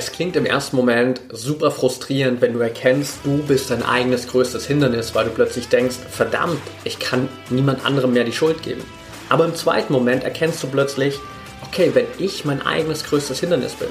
Es 0.00 0.12
klingt 0.12 0.34
im 0.34 0.46
ersten 0.46 0.76
Moment 0.76 1.20
super 1.30 1.70
frustrierend, 1.70 2.40
wenn 2.40 2.54
du 2.54 2.60
erkennst, 2.60 3.18
du 3.22 3.42
bist 3.42 3.68
dein 3.68 3.82
eigenes 3.82 4.28
größtes 4.28 4.66
Hindernis, 4.66 5.14
weil 5.14 5.26
du 5.26 5.30
plötzlich 5.30 5.68
denkst, 5.68 5.96
verdammt, 6.10 6.58
ich 6.84 6.98
kann 6.98 7.28
niemand 7.50 7.84
anderem 7.84 8.14
mehr 8.14 8.24
die 8.24 8.32
Schuld 8.32 8.62
geben. 8.62 8.82
Aber 9.28 9.44
im 9.44 9.54
zweiten 9.54 9.92
Moment 9.92 10.24
erkennst 10.24 10.62
du 10.62 10.68
plötzlich, 10.68 11.18
okay, 11.66 11.90
wenn 11.92 12.06
ich 12.18 12.46
mein 12.46 12.62
eigenes 12.62 13.04
größtes 13.04 13.40
Hindernis 13.40 13.74
bin, 13.74 13.90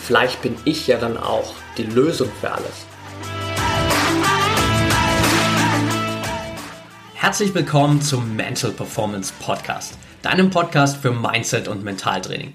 vielleicht 0.00 0.40
bin 0.40 0.56
ich 0.64 0.86
ja 0.86 0.96
dann 0.96 1.18
auch 1.18 1.52
die 1.76 1.82
Lösung 1.82 2.30
für 2.40 2.50
alles. 2.50 2.86
Herzlich 7.12 7.54
willkommen 7.54 8.00
zum 8.00 8.34
Mental 8.34 8.70
Performance 8.70 9.34
Podcast, 9.40 9.98
deinem 10.22 10.48
Podcast 10.48 10.96
für 11.02 11.10
Mindset 11.10 11.68
und 11.68 11.84
Mentaltraining. 11.84 12.54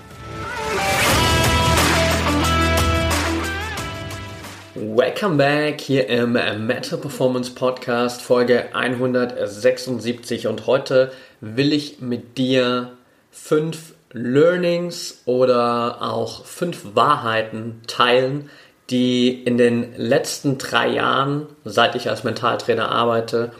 Welcome 4.93 5.37
back 5.37 5.79
hier 5.79 6.09
im 6.09 6.33
Mental 6.33 6.99
Performance 6.99 7.51
Podcast 7.51 8.21
Folge 8.21 8.75
176 8.75 10.47
und 10.47 10.67
heute 10.67 11.13
will 11.39 11.71
ich 11.71 12.01
mit 12.01 12.37
dir 12.37 12.91
fünf 13.31 13.93
Learnings 14.11 15.21
oder 15.23 16.01
auch 16.01 16.43
fünf 16.43 16.93
Wahrheiten 16.93 17.79
teilen, 17.87 18.49
die 18.89 19.29
in 19.29 19.57
den 19.57 19.95
letzten 19.95 20.57
drei 20.57 20.89
Jahren, 20.89 21.47
seit 21.63 21.95
ich 21.95 22.09
als 22.09 22.25
Mentaltrainer 22.25 22.91
arbeite, 22.91 23.53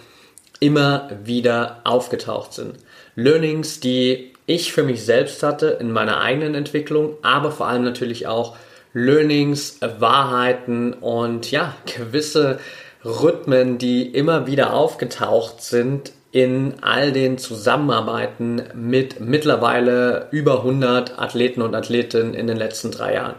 immer 0.60 1.12
wieder 1.24 1.80
aufgetaucht 1.86 2.52
sind. 2.52 2.76
Learnings, 3.16 3.80
die 3.80 4.34
ich 4.48 4.74
für 4.74 4.84
mich 4.84 5.06
selbst 5.06 5.44
hatte 5.44 5.78
in 5.80 5.94
meiner 5.94 6.20
eigenen 6.20 6.56
Entwicklung, 6.56 7.16
aber 7.22 7.52
vor 7.52 7.68
allem 7.68 7.86
natürlich 7.86 8.28
auch 8.28 8.58
Learnings, 8.94 9.80
Wahrheiten 9.82 10.94
und 10.94 11.52
ja, 11.52 11.76
gewisse 11.98 12.60
Rhythmen, 13.04 13.78
die 13.78 14.08
immer 14.08 14.48
wieder 14.48 14.74
aufgetaucht 14.74 15.62
sind 15.62 16.12
in 16.32 16.76
all 16.82 17.12
den 17.12 17.38
Zusammenarbeiten 17.38 18.64
mit 18.74 19.20
mittlerweile 19.20 20.28
über 20.32 20.60
100 20.60 21.20
Athleten 21.20 21.62
und 21.62 21.76
Athletinnen 21.76 22.34
in 22.34 22.48
den 22.48 22.58
letzten 22.58 22.92
drei 22.92 23.16
Jahren. 23.16 23.36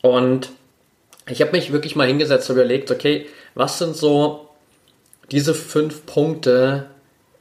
Und 0.00 0.50
ich 1.28 1.42
habe 1.42 1.52
mich 1.52 1.72
wirklich 1.72 1.96
mal 1.96 2.06
hingesetzt 2.06 2.48
und 2.48 2.56
überlegt, 2.56 2.90
okay, 2.90 3.26
was 3.54 3.78
sind 3.78 3.96
so 3.96 4.48
diese 5.30 5.54
fünf 5.54 6.06
Punkte, 6.06 6.86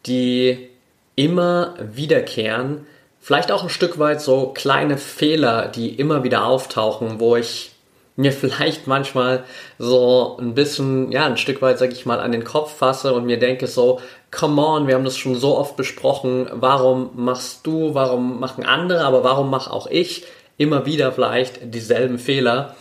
die 0.06 0.69
immer 1.16 1.75
wiederkehren, 1.80 2.88
vielleicht 3.26 3.52
auch 3.52 3.64
ein 3.64 3.70
Stück 3.70 3.98
weit 3.98 4.22
so 4.22 4.52
kleine 4.54 5.00
Fehler, 5.00 5.68
die 5.68 5.90
immer 5.95 6.23
wieder 6.23 6.45
auftauchen, 6.45 7.20
wo 7.20 7.36
ich 7.36 7.72
mir 8.16 8.31
vielleicht 8.31 8.86
manchmal 8.86 9.44
so 9.80 10.38
ein 10.40 10.54
bisschen, 10.54 11.12
ja, 11.12 11.26
ein 11.26 11.38
Stück 11.38 11.59
weit, 11.64 11.80
sag 11.80 11.92
ich 11.92 12.06
mal, 12.06 12.20
an 12.20 12.31
den 12.31 12.44
Kopf 12.44 12.78
fasse 12.78 13.16
und 13.16 13.26
mir 13.26 13.40
denke 13.40 13.66
so, 13.66 14.00
come 14.30 14.62
on, 14.62 14.86
wir 14.86 14.94
haben 14.94 15.06
das 15.06 15.18
schon 15.18 15.34
so 15.34 15.58
oft 15.58 15.76
besprochen, 15.76 16.48
warum 16.52 17.09
machst 17.16 17.66
du, 17.66 17.96
warum 17.96 18.40
machen 18.40 18.63
andere, 18.63 19.03
aber 19.06 19.24
warum 19.24 19.50
mache 19.50 19.74
auch 19.74 19.88
ich 19.88 20.24
immer 20.57 20.86
wieder 20.86 21.12
vielleicht 21.12 21.74
dieselben 21.74 22.19
Fehler, 22.19 22.75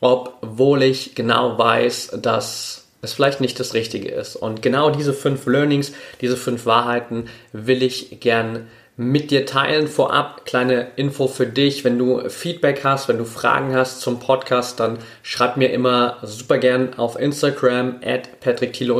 obwohl 0.00 0.84
ich 0.84 1.16
genau 1.16 1.58
weiß, 1.58 2.16
dass 2.22 2.86
es 3.02 3.12
vielleicht 3.12 3.40
nicht 3.40 3.58
das 3.58 3.74
Richtige 3.74 4.10
ist. 4.10 4.36
Und 4.36 4.62
genau 4.62 4.90
diese 4.90 5.14
fünf 5.14 5.46
Learnings, 5.46 5.92
diese 6.20 6.36
fünf 6.36 6.64
Wahrheiten 6.64 7.26
will 7.52 7.82
ich 7.82 8.20
gern 8.20 8.68
mit 9.00 9.30
dir 9.30 9.46
teilen. 9.46 9.88
Vorab 9.88 10.44
kleine 10.44 10.88
Info 10.96 11.26
für 11.26 11.46
dich. 11.46 11.84
Wenn 11.84 11.96
du 11.96 12.28
Feedback 12.28 12.84
hast, 12.84 13.08
wenn 13.08 13.16
du 13.16 13.24
Fragen 13.24 13.74
hast 13.74 14.02
zum 14.02 14.20
Podcast, 14.20 14.78
dann 14.78 14.98
schreib 15.22 15.56
mir 15.56 15.72
immer 15.72 16.18
super 16.22 16.58
gern 16.58 16.92
auf 16.98 17.18
Instagram 17.18 18.00
at 18.04 18.40
patrickthiele 18.40 18.94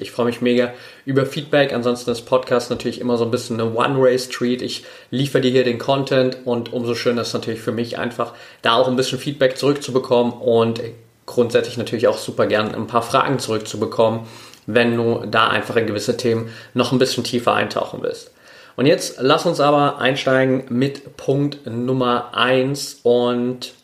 Ich 0.00 0.12
freue 0.12 0.24
mich 0.24 0.40
mega 0.40 0.72
über 1.04 1.26
Feedback. 1.26 1.74
Ansonsten 1.74 2.10
ist 2.10 2.22
Podcast 2.22 2.70
natürlich 2.70 3.02
immer 3.02 3.18
so 3.18 3.26
ein 3.26 3.30
bisschen 3.30 3.60
eine 3.60 3.74
One-Way-Street. 3.74 4.62
Ich 4.62 4.84
liefere 5.10 5.42
dir 5.42 5.50
hier 5.50 5.64
den 5.64 5.78
Content 5.78 6.38
und 6.46 6.72
umso 6.72 6.94
schöner 6.94 7.20
ist 7.20 7.34
natürlich 7.34 7.60
für 7.60 7.72
mich 7.72 7.98
einfach, 7.98 8.32
da 8.62 8.76
auch 8.76 8.88
ein 8.88 8.96
bisschen 8.96 9.18
Feedback 9.18 9.58
zurückzubekommen 9.58 10.32
und 10.32 10.80
grundsätzlich 11.26 11.76
natürlich 11.76 12.08
auch 12.08 12.16
super 12.16 12.46
gern 12.46 12.74
ein 12.74 12.86
paar 12.86 13.02
Fragen 13.02 13.38
zurückzubekommen, 13.38 14.20
wenn 14.66 14.96
du 14.96 15.26
da 15.26 15.48
einfach 15.48 15.76
in 15.76 15.86
gewisse 15.86 16.16
Themen 16.16 16.48
noch 16.72 16.92
ein 16.92 16.98
bisschen 16.98 17.24
tiefer 17.24 17.52
eintauchen 17.52 17.98
willst. 18.02 18.33
Und 18.76 18.86
jetzt 18.86 19.16
lass 19.20 19.46
uns 19.46 19.60
aber 19.60 19.98
einsteigen 19.98 20.64
mit 20.68 21.16
Punkt 21.16 21.66
Nummer 21.66 22.34
1 22.34 23.00
und 23.02 23.74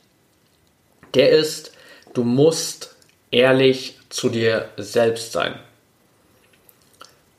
der 1.14 1.30
ist, 1.30 1.72
du 2.12 2.24
musst 2.24 2.96
ehrlich 3.30 3.98
zu 4.08 4.28
dir 4.28 4.68
selbst 4.76 5.32
sein. 5.32 5.54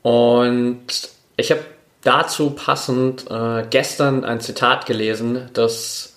Und 0.02 1.10
ich 1.36 1.50
habe 1.50 1.62
dazu 2.02 2.50
passend 2.50 3.30
äh, 3.30 3.64
gestern 3.68 4.24
ein 4.24 4.40
Zitat 4.40 4.86
gelesen, 4.86 5.50
das 5.52 6.14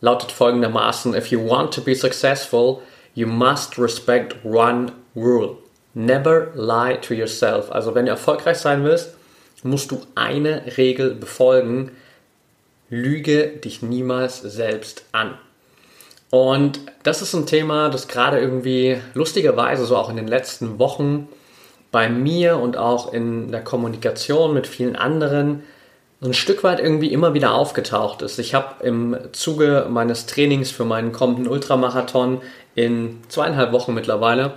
lautet 0.00 0.30
folgendermaßen, 0.30 1.14
If 1.14 1.28
you 1.28 1.46
want 1.46 1.74
to 1.74 1.80
be 1.80 1.94
successful, 1.94 2.82
you 3.14 3.26
must 3.26 3.78
respect 3.78 4.36
one 4.44 4.92
rule. 5.16 5.56
Never 5.94 6.52
lie 6.54 7.00
to 7.00 7.14
yourself. 7.14 7.70
Also 7.72 7.94
wenn 7.94 8.06
du 8.06 8.12
erfolgreich 8.12 8.58
sein 8.58 8.84
willst, 8.84 9.17
musst 9.62 9.90
du 9.90 10.00
eine 10.14 10.76
Regel 10.76 11.14
befolgen. 11.14 11.92
Lüge 12.90 13.48
dich 13.48 13.82
niemals 13.82 14.40
selbst 14.40 15.04
an. 15.12 15.34
Und 16.30 16.80
das 17.02 17.22
ist 17.22 17.34
ein 17.34 17.46
Thema, 17.46 17.88
das 17.88 18.08
gerade 18.08 18.38
irgendwie 18.38 18.98
lustigerweise 19.14 19.84
so 19.86 19.96
auch 19.96 20.10
in 20.10 20.16
den 20.16 20.28
letzten 20.28 20.78
Wochen 20.78 21.28
bei 21.90 22.08
mir 22.08 22.58
und 22.58 22.76
auch 22.76 23.12
in 23.12 23.50
der 23.50 23.64
Kommunikation 23.64 24.52
mit 24.52 24.66
vielen 24.66 24.96
anderen 24.96 25.62
ein 26.20 26.34
Stück 26.34 26.64
weit 26.64 26.80
irgendwie 26.80 27.12
immer 27.12 27.32
wieder 27.32 27.54
aufgetaucht 27.54 28.22
ist. 28.22 28.38
Ich 28.38 28.54
habe 28.54 28.84
im 28.84 29.16
Zuge 29.32 29.86
meines 29.88 30.26
Trainings 30.26 30.70
für 30.70 30.84
meinen 30.84 31.12
kommenden 31.12 31.46
Ultramarathon 31.46 32.40
in 32.74 33.20
zweieinhalb 33.28 33.72
Wochen 33.72 33.94
mittlerweile 33.94 34.54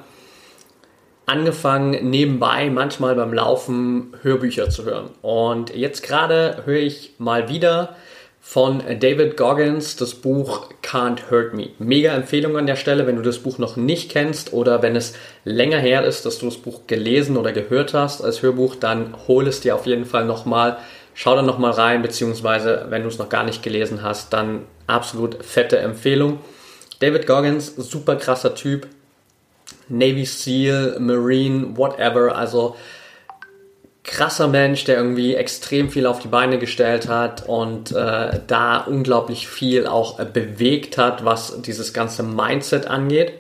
angefangen, 1.31 2.09
nebenbei 2.09 2.69
manchmal 2.69 3.16
beim 3.16 3.34
Laufen 3.34 4.14
Hörbücher 4.22 4.69
zu 4.69 4.84
hören. 4.84 5.09
Und 5.22 5.74
jetzt 5.74 6.03
gerade 6.03 6.64
höre 6.66 6.81
ich 6.81 7.14
mal 7.19 7.47
wieder 7.47 7.96
von 8.42 8.81
David 9.00 9.38
Goggins 9.38 9.96
das 9.96 10.16
Buch 10.16 10.69
Can't 10.84 11.30
Hurt 11.30 11.53
Me. 11.53 11.69
Mega 11.80 12.14
Empfehlung 12.14 12.58
an 12.58 12.66
der 12.66 12.75
Stelle, 12.75 13.08
wenn 13.08 13.16
du 13.16 13.22
das 13.22 13.40
Buch 13.40 13.59
noch 13.59 13.78
nicht 13.78 14.12
kennst 14.12 14.52
oder 14.52 14.81
wenn 14.81 14.96
es 14.96 15.14
länger 15.46 15.78
her 15.78 16.03
ist, 16.03 16.25
dass 16.25 16.40
du 16.40 16.47
das 16.47 16.58
Buch 16.58 16.81
gelesen 16.88 17.38
oder 17.38 17.53
gehört 17.53 17.94
hast 17.94 18.22
als 18.22 18.42
Hörbuch, 18.42 18.75
dann 18.75 19.16
hol 19.28 19.48
es 19.48 19.62
dir 19.62 19.75
auf 19.75 19.86
jeden 19.86 20.06
Fall 20.06 20.25
nochmal. 20.25 20.80
Schau 21.13 21.36
da 21.36 21.44
nochmal 21.44 21.72
rein, 21.72 22.02
beziehungsweise 22.02 22.88
wenn 22.90 23.03
du 23.03 23.08
es 23.08 23.19
noch 23.19 23.30
gar 23.30 23.46
nicht 23.46 23.63
gelesen 23.63 24.02
hast, 24.02 24.34
dann 24.34 24.63
absolut 24.88 25.46
fette 25.46 25.78
Empfehlung. 25.78 26.40
David 27.00 27.25
Goggins, 27.25 27.74
super 27.75 28.16
krasser 28.16 28.53
Typ, 28.53 28.88
Navy 29.92 30.26
SEAL, 30.26 30.98
Marine, 31.00 31.78
whatever. 31.78 32.36
Also 32.36 32.76
krasser 34.04 34.48
Mensch, 34.48 34.84
der 34.86 34.98
irgendwie 34.98 35.36
extrem 35.36 35.90
viel 35.90 36.06
auf 36.08 36.20
die 36.20 36.28
Beine 36.28 36.58
gestellt 36.58 37.08
hat 37.08 37.48
und 37.48 37.92
äh, 37.92 38.40
da 38.48 38.78
unglaublich 38.78 39.48
viel 39.48 39.86
auch 39.86 40.20
äh, 40.20 40.26
bewegt 40.26 40.98
hat, 40.98 41.24
was 41.24 41.62
dieses 41.62 41.94
ganze 41.94 42.24
Mindset 42.24 42.88
angeht 42.88 43.34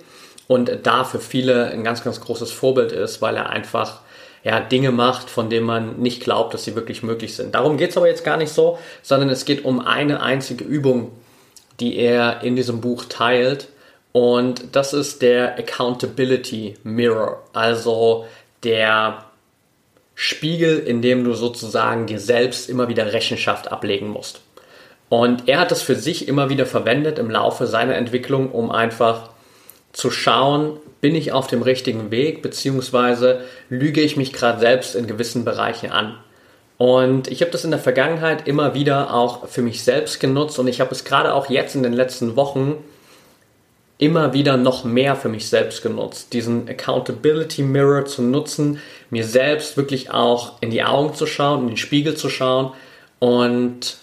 und 0.47 0.71
da 0.83 1.03
für 1.03 1.19
viele 1.19 1.67
ein 1.67 1.83
ganz, 1.83 2.03
ganz 2.03 2.21
großes 2.21 2.51
Vorbild 2.51 2.91
ist, 2.91 3.21
weil 3.21 3.37
er 3.37 3.49
einfach 3.49 4.01
ja, 4.43 4.59
Dinge 4.59 4.91
macht, 4.91 5.29
von 5.29 5.49
denen 5.49 5.65
man 5.65 5.99
nicht 5.99 6.23
glaubt, 6.23 6.53
dass 6.53 6.63
sie 6.63 6.75
wirklich 6.75 7.03
möglich 7.03 7.35
sind. 7.35 7.55
Darum 7.55 7.77
geht 7.77 7.91
es 7.91 7.97
aber 7.97 8.07
jetzt 8.07 8.23
gar 8.23 8.37
nicht 8.37 8.51
so, 8.51 8.77
sondern 9.01 9.29
es 9.29 9.45
geht 9.45 9.65
um 9.65 9.79
eine 9.79 10.21
einzige 10.21 10.63
Übung, 10.63 11.11
die 11.79 11.97
er 11.97 12.41
in 12.43 12.55
diesem 12.55 12.81
Buch 12.81 13.05
teilt 13.05 13.67
und 14.11 14.75
das 14.75 14.93
ist 14.93 15.21
der 15.21 15.57
Accountability 15.57 16.75
Mirror, 16.83 17.43
also 17.53 18.25
der 18.63 19.25
Spiegel, 20.15 20.79
in 20.79 21.01
dem 21.01 21.23
du 21.23 21.33
sozusagen 21.33 22.07
dir 22.07 22.19
selbst 22.19 22.69
immer 22.69 22.87
wieder 22.87 23.13
Rechenschaft 23.13 23.71
ablegen 23.71 24.09
musst. 24.09 24.41
Und 25.09 25.47
er 25.47 25.59
hat 25.59 25.71
das 25.71 25.81
für 25.81 25.95
sich 25.95 26.27
immer 26.27 26.49
wieder 26.49 26.65
verwendet 26.65 27.19
im 27.19 27.29
Laufe 27.29 27.67
seiner 27.67 27.95
Entwicklung, 27.95 28.51
um 28.51 28.71
einfach 28.71 29.29
zu 29.93 30.09
schauen, 30.09 30.77
bin 31.01 31.15
ich 31.15 31.31
auf 31.31 31.47
dem 31.47 31.63
richtigen 31.63 32.11
Weg, 32.11 32.41
beziehungsweise 32.41 33.41
lüge 33.69 34.01
ich 34.01 34.15
mich 34.15 34.31
gerade 34.31 34.59
selbst 34.59 34.95
in 34.95 35.07
gewissen 35.07 35.43
Bereichen 35.43 35.91
an. 35.91 36.17
Und 36.77 37.27
ich 37.27 37.41
habe 37.41 37.51
das 37.51 37.65
in 37.65 37.71
der 37.71 37.79
Vergangenheit 37.79 38.47
immer 38.47 38.73
wieder 38.73 39.13
auch 39.13 39.47
für 39.47 39.61
mich 39.61 39.83
selbst 39.83 40.19
genutzt 40.19 40.57
und 40.59 40.67
ich 40.67 40.79
habe 40.79 40.91
es 40.91 41.03
gerade 41.03 41.33
auch 41.33 41.49
jetzt 41.49 41.75
in 41.75 41.83
den 41.83 41.93
letzten 41.93 42.35
Wochen 42.35 42.77
immer 44.01 44.33
wieder 44.33 44.57
noch 44.57 44.83
mehr 44.83 45.15
für 45.15 45.29
mich 45.29 45.47
selbst 45.47 45.83
genutzt, 45.83 46.33
diesen 46.33 46.67
Accountability 46.67 47.61
Mirror 47.61 48.05
zu 48.05 48.23
nutzen, 48.23 48.79
mir 49.11 49.23
selbst 49.23 49.77
wirklich 49.77 50.09
auch 50.09 50.59
in 50.59 50.71
die 50.71 50.83
Augen 50.83 51.13
zu 51.13 51.27
schauen, 51.27 51.61
in 51.61 51.67
den 51.67 51.77
Spiegel 51.77 52.15
zu 52.15 52.27
schauen 52.27 52.73
und 53.19 53.97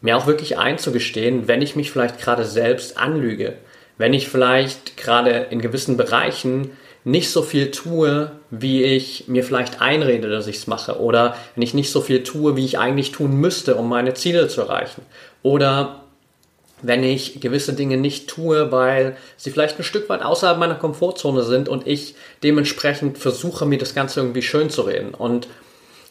mir 0.00 0.16
auch 0.16 0.26
wirklich 0.26 0.58
einzugestehen, 0.58 1.46
wenn 1.46 1.62
ich 1.62 1.76
mich 1.76 1.92
vielleicht 1.92 2.18
gerade 2.18 2.44
selbst 2.44 2.98
anlüge, 2.98 3.54
wenn 3.96 4.12
ich 4.12 4.28
vielleicht 4.28 4.96
gerade 4.96 5.46
in 5.50 5.60
gewissen 5.60 5.96
Bereichen 5.96 6.72
nicht 7.04 7.30
so 7.30 7.42
viel 7.42 7.70
tue, 7.70 8.32
wie 8.50 8.82
ich 8.82 9.28
mir 9.28 9.44
vielleicht 9.44 9.80
einrede, 9.80 10.28
dass 10.28 10.48
ich 10.48 10.56
es 10.56 10.66
mache, 10.66 10.98
oder 10.98 11.36
wenn 11.54 11.62
ich 11.62 11.74
nicht 11.74 11.92
so 11.92 12.00
viel 12.00 12.24
tue, 12.24 12.56
wie 12.56 12.64
ich 12.64 12.80
eigentlich 12.80 13.12
tun 13.12 13.36
müsste, 13.36 13.76
um 13.76 13.88
meine 13.88 14.14
Ziele 14.14 14.48
zu 14.48 14.62
erreichen, 14.62 15.02
oder 15.44 16.03
wenn 16.86 17.02
ich 17.02 17.40
gewisse 17.40 17.72
Dinge 17.72 17.96
nicht 17.96 18.28
tue, 18.28 18.70
weil 18.70 19.16
sie 19.36 19.50
vielleicht 19.50 19.78
ein 19.78 19.84
Stück 19.84 20.08
weit 20.08 20.22
außerhalb 20.22 20.58
meiner 20.58 20.74
Komfortzone 20.74 21.42
sind 21.42 21.68
und 21.68 21.86
ich 21.86 22.14
dementsprechend 22.42 23.18
versuche, 23.18 23.66
mir 23.66 23.78
das 23.78 23.94
Ganze 23.94 24.20
irgendwie 24.20 24.42
schön 24.42 24.70
zu 24.70 24.82
reden. 24.82 25.14
Und 25.14 25.48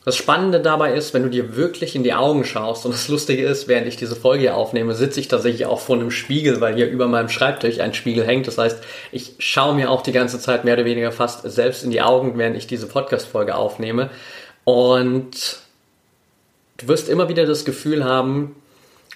das 0.05 0.17
Spannende 0.17 0.59
dabei 0.59 0.93
ist, 0.93 1.13
wenn 1.13 1.23
du 1.23 1.29
dir 1.29 1.55
wirklich 1.55 1.95
in 1.95 2.03
die 2.03 2.13
Augen 2.13 2.43
schaust, 2.43 2.85
und 2.85 2.93
das 2.93 3.07
Lustige 3.07 3.45
ist, 3.45 3.69
während 3.69 3.87
ich 3.87 3.95
diese 3.95 4.17
Folge 4.17 4.41
hier 4.41 4.57
aufnehme, 4.57 4.95
sitze 4.95 5.21
ich 5.21 5.29
tatsächlich 5.29 5.65
auch 5.65 5.79
vor 5.79 5.95
einem 5.95 6.11
Spiegel, 6.11 6.59
weil 6.59 6.75
hier 6.75 6.89
über 6.89 7.07
meinem 7.07 7.29
Schreibtisch 7.29 7.79
ein 7.79 7.93
Spiegel 7.93 8.25
hängt. 8.25 8.47
Das 8.47 8.57
heißt, 8.57 8.83
ich 9.13 9.35
schaue 9.39 9.75
mir 9.75 9.89
auch 9.89 10.01
die 10.01 10.11
ganze 10.11 10.39
Zeit 10.39 10.65
mehr 10.65 10.73
oder 10.73 10.85
weniger 10.85 11.13
fast 11.13 11.49
selbst 11.49 11.85
in 11.85 11.91
die 11.91 12.01
Augen, 12.01 12.37
während 12.37 12.57
ich 12.57 12.67
diese 12.67 12.87
Podcast-Folge 12.87 13.55
aufnehme. 13.55 14.09
Und 14.65 15.59
du 16.77 16.87
wirst 16.89 17.07
immer 17.07 17.29
wieder 17.29 17.45
das 17.45 17.63
Gefühl 17.63 18.03
haben, 18.03 18.55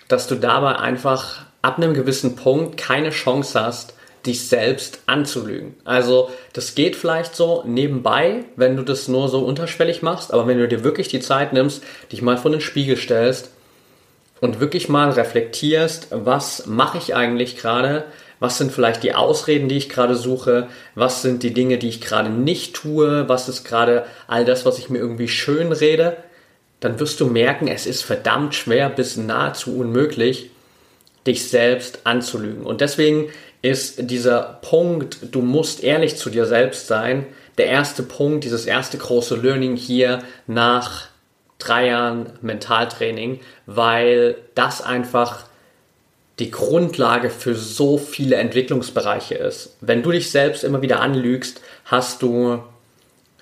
dass 0.08 0.28
du 0.28 0.36
dabei 0.36 0.78
einfach 0.78 1.47
ab 1.62 1.78
einem 1.78 1.94
gewissen 1.94 2.36
Punkt 2.36 2.78
keine 2.78 3.10
Chance 3.10 3.60
hast, 3.60 3.94
dich 4.26 4.48
selbst 4.48 5.00
anzulügen. 5.06 5.76
Also 5.86 6.30
das 6.54 6.76
geht 6.76 6.96
vielleicht 6.96 7.36
so 7.36 7.64
nebenbei, 7.66 8.46
wenn 8.56 8.76
du 8.76 8.84
das 8.84 9.08
nur 9.08 9.30
so 9.30 9.40
unterschwellig 9.40 10.02
machst, 10.02 10.34
aber 10.34 10.48
wenn 10.48 10.58
du 10.58 10.68
dir 10.68 10.84
wirklich 10.84 11.08
die 11.08 11.20
Zeit 11.20 11.54
nimmst, 11.54 11.82
dich 12.12 12.22
mal 12.22 12.38
vor 12.38 12.52
den 12.52 12.62
Spiegel 12.62 12.98
stellst 12.98 13.50
und 14.42 14.60
wirklich 14.60 14.90
mal 14.90 15.10
reflektierst, 15.10 16.08
was 16.12 16.68
mache 16.68 16.98
ich 16.98 17.16
eigentlich 17.16 17.58
gerade, 17.58 18.06
was 18.40 18.58
sind 18.58 18.72
vielleicht 18.72 19.04
die 19.04 19.16
Ausreden, 19.16 19.70
die 19.70 19.78
ich 19.78 19.90
gerade 19.90 20.16
suche, 20.16 20.68
was 20.94 21.22
sind 21.22 21.42
die 21.42 21.54
Dinge, 21.54 21.78
die 21.78 21.90
ich 21.90 22.02
gerade 22.02 22.30
nicht 22.30 22.76
tue, 22.76 23.28
was 23.28 23.50
ist 23.50 23.64
gerade 23.64 24.06
all 24.28 24.46
das, 24.46 24.66
was 24.66 24.78
ich 24.78 24.90
mir 24.90 25.00
irgendwie 25.00 25.28
schön 25.28 25.72
rede, 25.72 26.18
dann 26.80 27.00
wirst 27.00 27.20
du 27.20 27.26
merken, 27.26 27.68
es 27.68 27.88
ist 27.88 28.04
verdammt 28.04 28.54
schwer 28.54 28.90
bis 28.90 29.18
nahezu 29.18 29.76
unmöglich, 29.78 30.52
dich 31.28 31.50
selbst 31.50 32.02
anzulügen. 32.06 32.66
Und 32.66 32.82
deswegen 32.82 33.30
ist 33.62 34.10
dieser 34.10 34.60
Punkt, 34.62 35.20
du 35.32 35.42
musst 35.42 35.84
ehrlich 35.84 36.16
zu 36.16 36.30
dir 36.30 36.46
selbst 36.46 36.88
sein, 36.88 37.26
der 37.58 37.68
erste 37.68 38.04
Punkt, 38.04 38.44
dieses 38.44 38.66
erste 38.66 38.98
große 38.98 39.36
Learning 39.36 39.76
hier 39.76 40.20
nach 40.46 41.08
drei 41.58 41.88
Jahren 41.88 42.34
Mentaltraining, 42.42 43.40
weil 43.66 44.36
das 44.56 44.82
einfach 44.82 45.46
die 46.40 46.52
Grundlage 46.52 47.32
für 47.32 47.56
so 47.56 47.98
viele 47.98 48.36
Entwicklungsbereiche 48.36 49.34
ist. 49.36 49.76
Wenn 49.82 50.04
du 50.04 50.12
dich 50.12 50.30
selbst 50.30 50.64
immer 50.64 50.84
wieder 50.84 51.00
anlügst, 51.00 51.62
hast 51.86 52.22
du 52.22 52.60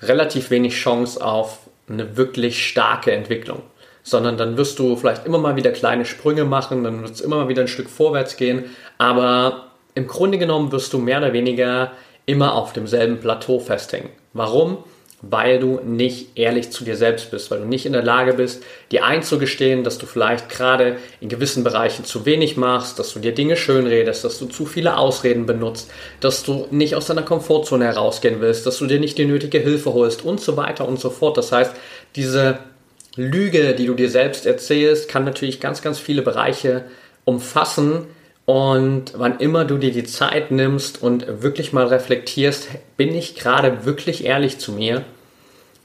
relativ 0.00 0.50
wenig 0.50 0.74
Chance 0.74 1.22
auf 1.22 1.58
eine 1.88 2.16
wirklich 2.16 2.66
starke 2.66 3.12
Entwicklung 3.12 3.62
sondern 4.06 4.36
dann 4.36 4.56
wirst 4.56 4.78
du 4.78 4.94
vielleicht 4.94 5.26
immer 5.26 5.38
mal 5.38 5.56
wieder 5.56 5.72
kleine 5.72 6.04
Sprünge 6.04 6.44
machen, 6.44 6.84
dann 6.84 7.02
wird 7.02 7.10
es 7.10 7.20
immer 7.20 7.36
mal 7.36 7.48
wieder 7.48 7.62
ein 7.62 7.68
Stück 7.68 7.90
vorwärts 7.90 8.36
gehen, 8.36 8.66
aber 8.98 9.66
im 9.96 10.06
Grunde 10.06 10.38
genommen 10.38 10.70
wirst 10.70 10.92
du 10.92 10.98
mehr 10.98 11.18
oder 11.18 11.32
weniger 11.32 11.90
immer 12.24 12.54
auf 12.54 12.72
demselben 12.72 13.18
Plateau 13.18 13.58
festhängen. 13.58 14.10
Warum? 14.32 14.78
Weil 15.22 15.58
du 15.58 15.80
nicht 15.84 16.38
ehrlich 16.38 16.70
zu 16.70 16.84
dir 16.84 16.96
selbst 16.96 17.32
bist, 17.32 17.50
weil 17.50 17.58
du 17.58 17.64
nicht 17.64 17.84
in 17.84 17.94
der 17.94 18.04
Lage 18.04 18.34
bist, 18.34 18.62
dir 18.92 19.04
einzugestehen, 19.04 19.82
dass 19.82 19.98
du 19.98 20.06
vielleicht 20.06 20.50
gerade 20.50 20.98
in 21.20 21.28
gewissen 21.28 21.64
Bereichen 21.64 22.04
zu 22.04 22.24
wenig 22.26 22.56
machst, 22.56 23.00
dass 23.00 23.12
du 23.12 23.18
dir 23.18 23.34
Dinge 23.34 23.56
schönredest, 23.56 24.24
dass 24.24 24.38
du 24.38 24.46
zu 24.46 24.66
viele 24.66 24.98
Ausreden 24.98 25.46
benutzt, 25.46 25.90
dass 26.20 26.44
du 26.44 26.68
nicht 26.70 26.94
aus 26.94 27.06
deiner 27.06 27.22
Komfortzone 27.22 27.86
herausgehen 27.86 28.40
willst, 28.40 28.66
dass 28.66 28.78
du 28.78 28.86
dir 28.86 29.00
nicht 29.00 29.18
die 29.18 29.24
nötige 29.24 29.58
Hilfe 29.58 29.92
holst 29.94 30.24
und 30.24 30.40
so 30.40 30.56
weiter 30.56 30.86
und 30.86 31.00
so 31.00 31.10
fort. 31.10 31.36
Das 31.38 31.50
heißt, 31.50 31.72
diese 32.14 32.58
Lüge, 33.16 33.74
die 33.74 33.86
du 33.86 33.94
dir 33.94 34.10
selbst 34.10 34.46
erzählst, 34.46 35.08
kann 35.08 35.24
natürlich 35.24 35.60
ganz, 35.60 35.82
ganz 35.82 35.98
viele 35.98 36.22
Bereiche 36.22 36.84
umfassen. 37.24 38.06
Und 38.44 39.14
wann 39.16 39.40
immer 39.40 39.64
du 39.64 39.78
dir 39.78 39.90
die 39.90 40.04
Zeit 40.04 40.50
nimmst 40.50 41.02
und 41.02 41.42
wirklich 41.42 41.72
mal 41.72 41.86
reflektierst, 41.86 42.68
bin 42.96 43.14
ich 43.14 43.34
gerade 43.34 43.84
wirklich 43.84 44.24
ehrlich 44.24 44.58
zu 44.58 44.72
mir, 44.72 45.02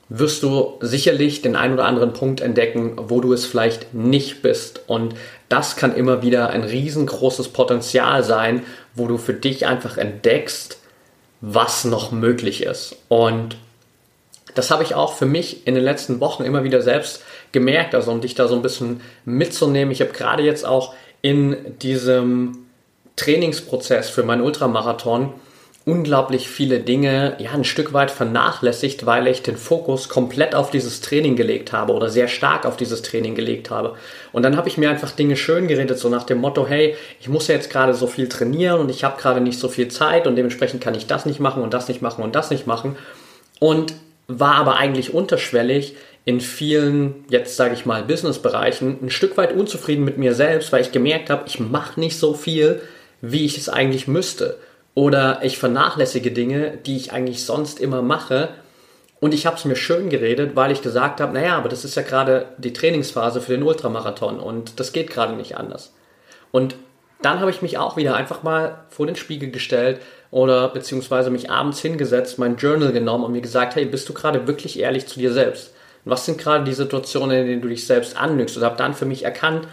wirst 0.10 0.44
du 0.44 0.78
sicherlich 0.82 1.42
den 1.42 1.56
einen 1.56 1.74
oder 1.76 1.86
anderen 1.86 2.12
Punkt 2.12 2.42
entdecken, 2.42 2.98
wo 2.98 3.22
du 3.22 3.32
es 3.32 3.46
vielleicht 3.46 3.94
nicht 3.94 4.42
bist. 4.42 4.82
Und 4.88 5.16
das 5.48 5.78
kann 5.78 5.96
immer 5.96 6.22
wieder 6.22 6.50
ein 6.50 6.64
riesengroßes 6.64 7.48
Potenzial 7.48 8.24
sein, 8.24 8.64
wo 8.94 9.08
du 9.08 9.18
für 9.18 9.34
dich 9.34 9.66
einfach 9.66 9.98
entdeckst, 9.98 10.80
was 11.40 11.86
noch 11.86 12.12
möglich 12.12 12.64
ist. 12.64 12.98
Und 13.08 13.56
das 14.56 14.72
habe 14.72 14.84
ich 14.84 14.96
auch 14.96 15.14
für 15.14 15.26
mich 15.26 15.66
in 15.68 15.76
den 15.76 15.84
letzten 15.84 16.20
Wochen 16.20 16.44
immer 16.44 16.64
wieder 16.64 16.82
selbst 16.82 17.24
gemerkt, 17.52 17.96
also 17.96 18.12
um 18.12 18.22
dich 18.22 18.36
da 18.36 18.48
so 18.48 18.56
ein 18.56 18.62
bisschen 18.62 19.02
mitzunehmen. 19.26 19.92
Ich 19.92 20.02
habe 20.02 20.12
gerade 20.12 20.44
jetzt 20.44 20.66
auch 20.66 20.94
in 21.22 21.78
diesem 21.80 22.66
Trainingsprozess 23.16 24.10
für 24.10 24.24
meinen 24.24 24.42
Ultramarathon 24.42 25.34
unglaublich 25.84 26.48
viele 26.48 26.80
Dinge 26.80 27.36
ja 27.40 27.52
ein 27.52 27.64
Stück 27.64 27.92
weit 27.92 28.12
vernachlässigt, 28.12 29.06
weil 29.08 29.28
ich 29.28 29.42
den 29.42 29.58
Fokus 29.58 30.10
komplett 30.10 30.54
auf 30.54 30.70
dieses 30.70 31.02
Training 31.02 31.36
gelegt 31.36 31.74
habe 31.74 31.94
oder 31.94 32.10
sehr 32.10 32.28
stark 32.28 32.66
auf 32.68 32.78
dieses 32.78 33.02
Training 33.02 33.34
gelegt 33.34 33.72
habe. 33.72 33.96
Und 34.32 34.44
dann 34.44 34.58
habe 34.58 34.70
ich 34.70 34.78
mir 34.78 34.92
einfach 34.92 35.12
Dinge 35.12 35.36
schön 35.36 35.68
geredet, 35.68 35.98
so 35.98 36.08
nach 36.10 36.24
dem 36.24 36.38
Motto, 36.38 36.68
hey, 36.68 36.96
ich 37.20 37.30
muss 37.30 37.48
ja 37.48 37.56
jetzt 37.56 37.72
gerade 37.72 37.96
so 37.96 38.06
viel 38.06 38.30
trainieren 38.30 38.80
und 38.80 38.92
ich 38.92 39.04
habe 39.04 39.20
gerade 39.20 39.42
nicht 39.42 39.58
so 39.58 39.70
viel 39.70 39.88
Zeit 39.88 40.28
und 40.28 40.36
dementsprechend 40.36 40.84
kann 40.84 40.94
ich 40.94 41.08
das 41.08 41.26
nicht 41.26 41.40
machen 41.40 41.64
und 41.64 41.74
das 41.74 41.88
nicht 41.88 42.02
machen 42.02 42.24
und 42.24 42.36
das 42.36 42.52
nicht 42.52 42.68
machen. 42.68 42.96
Und 43.60 43.94
war 44.40 44.56
aber 44.56 44.78
eigentlich 44.78 45.14
unterschwellig 45.14 45.96
in 46.24 46.40
vielen, 46.40 47.26
jetzt 47.30 47.56
sage 47.56 47.74
ich 47.74 47.86
mal, 47.86 48.04
Businessbereichen 48.04 49.00
ein 49.02 49.10
Stück 49.10 49.38
weit 49.38 49.54
unzufrieden 49.54 50.06
mit 50.06 50.18
mir 50.18 50.36
selbst, 50.36 50.72
weil 50.72 50.82
ich 50.82 50.92
gemerkt 50.92 51.30
habe, 51.30 51.44
ich 51.48 51.60
mache 51.60 52.00
nicht 52.00 52.18
so 52.18 52.34
viel, 52.34 52.82
wie 53.22 53.46
ich 53.46 53.58
es 53.58 53.70
eigentlich 53.70 54.08
müsste. 54.08 54.58
Oder 54.94 55.40
ich 55.44 55.58
vernachlässige 55.58 56.32
Dinge, 56.32 56.78
die 56.86 56.98
ich 56.98 57.12
eigentlich 57.12 57.46
sonst 57.46 57.80
immer 57.80 58.02
mache. 58.02 58.50
Und 59.20 59.34
ich 59.34 59.46
habe 59.46 59.56
es 59.56 59.66
mir 59.66 59.76
schön 59.76 60.10
geredet, 60.10 60.56
weil 60.56 60.72
ich 60.72 60.82
gesagt 60.82 61.22
habe, 61.22 61.34
naja, 61.34 61.58
aber 61.58 61.70
das 61.70 61.86
ist 61.86 61.96
ja 61.96 62.02
gerade 62.02 62.48
die 62.58 62.74
Trainingsphase 62.74 63.42
für 63.42 63.54
den 63.54 63.64
Ultramarathon 63.64 64.40
und 64.40 64.80
das 64.80 64.94
geht 64.94 65.10
gerade 65.10 65.34
nicht 65.34 65.58
anders. 65.58 65.94
Und 66.52 66.76
dann 67.22 67.40
habe 67.40 67.52
ich 67.52 67.62
mich 67.62 67.78
auch 67.78 67.98
wieder 67.98 68.16
einfach 68.16 68.44
mal 68.44 68.84
vor 68.90 69.06
den 69.06 69.16
Spiegel 69.16 69.52
gestellt 69.52 70.00
oder 70.32 70.70
beziehungsweise 70.70 71.30
mich 71.30 71.50
abends 71.50 71.80
hingesetzt, 71.82 72.40
mein 72.40 72.56
Journal 72.58 72.92
genommen 72.92 73.26
und 73.26 73.32
mir 73.32 73.42
gesagt, 73.42 73.76
hey, 73.76 73.86
bist 73.86 74.10
du 74.10 74.14
gerade 74.14 74.48
wirklich 74.48 74.80
ehrlich 74.80 75.08
zu 75.08 75.20
dir 75.20 75.32
selbst? 75.32 75.72
was 76.06 76.26
sind 76.26 76.38
gerade 76.38 76.64
die 76.64 76.74
Situationen, 76.74 77.42
in 77.42 77.48
denen 77.48 77.62
du 77.62 77.68
dich 77.68 77.86
selbst 77.86 78.18
annügst? 78.18 78.58
Und 78.58 78.64
habe 78.64 78.78
dann 78.78 78.94
für 78.94 79.06
mich 79.06 79.24
erkannt, 79.24 79.68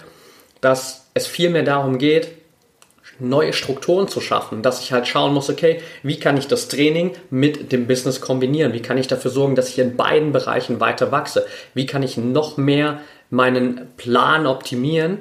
dass 0.60 1.06
es 1.14 1.26
viel 1.26 1.50
mehr 1.50 1.62
darum 1.62 1.98
geht, 1.98 2.28
neue 3.20 3.52
Strukturen 3.52 4.06
zu 4.06 4.20
schaffen, 4.20 4.62
dass 4.62 4.80
ich 4.80 4.92
halt 4.92 5.08
schauen 5.08 5.34
muss, 5.34 5.50
okay, 5.50 5.80
wie 6.02 6.20
kann 6.20 6.36
ich 6.36 6.46
das 6.46 6.68
Training 6.68 7.12
mit 7.30 7.72
dem 7.72 7.88
Business 7.88 8.20
kombinieren? 8.20 8.72
Wie 8.72 8.82
kann 8.82 8.98
ich 8.98 9.08
dafür 9.08 9.30
sorgen, 9.30 9.56
dass 9.56 9.70
ich 9.70 9.78
in 9.78 9.96
beiden 9.96 10.32
Bereichen 10.32 10.78
weiter 10.78 11.10
wachse? 11.10 11.46
Wie 11.74 11.86
kann 11.86 12.02
ich 12.04 12.16
noch 12.16 12.56
mehr 12.58 13.00
meinen 13.30 13.88
Plan 13.96 14.46
optimieren? 14.46 15.18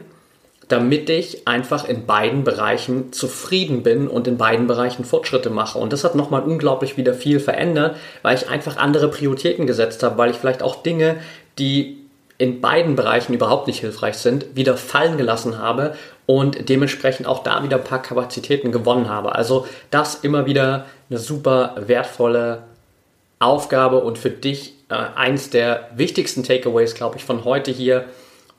Damit 0.67 1.09
ich 1.09 1.47
einfach 1.47 1.88
in 1.88 2.05
beiden 2.05 2.43
Bereichen 2.43 3.13
zufrieden 3.13 3.83
bin 3.83 4.07
und 4.07 4.27
in 4.27 4.38
beiden 4.38 4.67
Bereichen 4.67 5.05
Fortschritte 5.05 5.50
mache. 5.50 5.79
Und 5.79 5.93
das 5.93 6.03
hat 6.03 6.15
nochmal 6.15 6.43
unglaublich 6.43 6.97
wieder 6.97 7.13
viel 7.13 7.39
verändert, 7.39 7.95
weil 8.21 8.36
ich 8.36 8.50
einfach 8.50 8.77
andere 8.77 9.09
Prioritäten 9.09 9.65
gesetzt 9.65 10.03
habe, 10.03 10.17
weil 10.17 10.31
ich 10.31 10.38
vielleicht 10.38 10.62
auch 10.62 10.83
Dinge, 10.83 11.17
die 11.57 11.97
in 12.38 12.62
beiden 12.62 12.95
Bereichen 12.95 13.33
überhaupt 13.33 13.67
nicht 13.67 13.79
hilfreich 13.79 14.17
sind, 14.17 14.55
wieder 14.55 14.77
fallen 14.77 15.17
gelassen 15.17 15.57
habe 15.57 15.95
und 16.25 16.69
dementsprechend 16.69 17.25
auch 17.27 17.43
da 17.43 17.63
wieder 17.63 17.77
ein 17.77 17.83
paar 17.83 18.01
Kapazitäten 18.01 18.71
gewonnen 18.71 19.09
habe. 19.09 19.33
Also 19.33 19.65
das 19.89 20.15
immer 20.15 20.45
wieder 20.45 20.86
eine 21.09 21.17
super 21.17 21.75
wertvolle 21.79 22.63
Aufgabe 23.39 24.01
und 24.01 24.17
für 24.17 24.29
dich 24.29 24.74
äh, 24.89 24.95
eins 24.95 25.50
der 25.50 25.89
wichtigsten 25.95 26.43
Takeaways, 26.43 26.93
glaube 26.93 27.17
ich, 27.17 27.24
von 27.24 27.43
heute 27.45 27.71
hier 27.71 28.05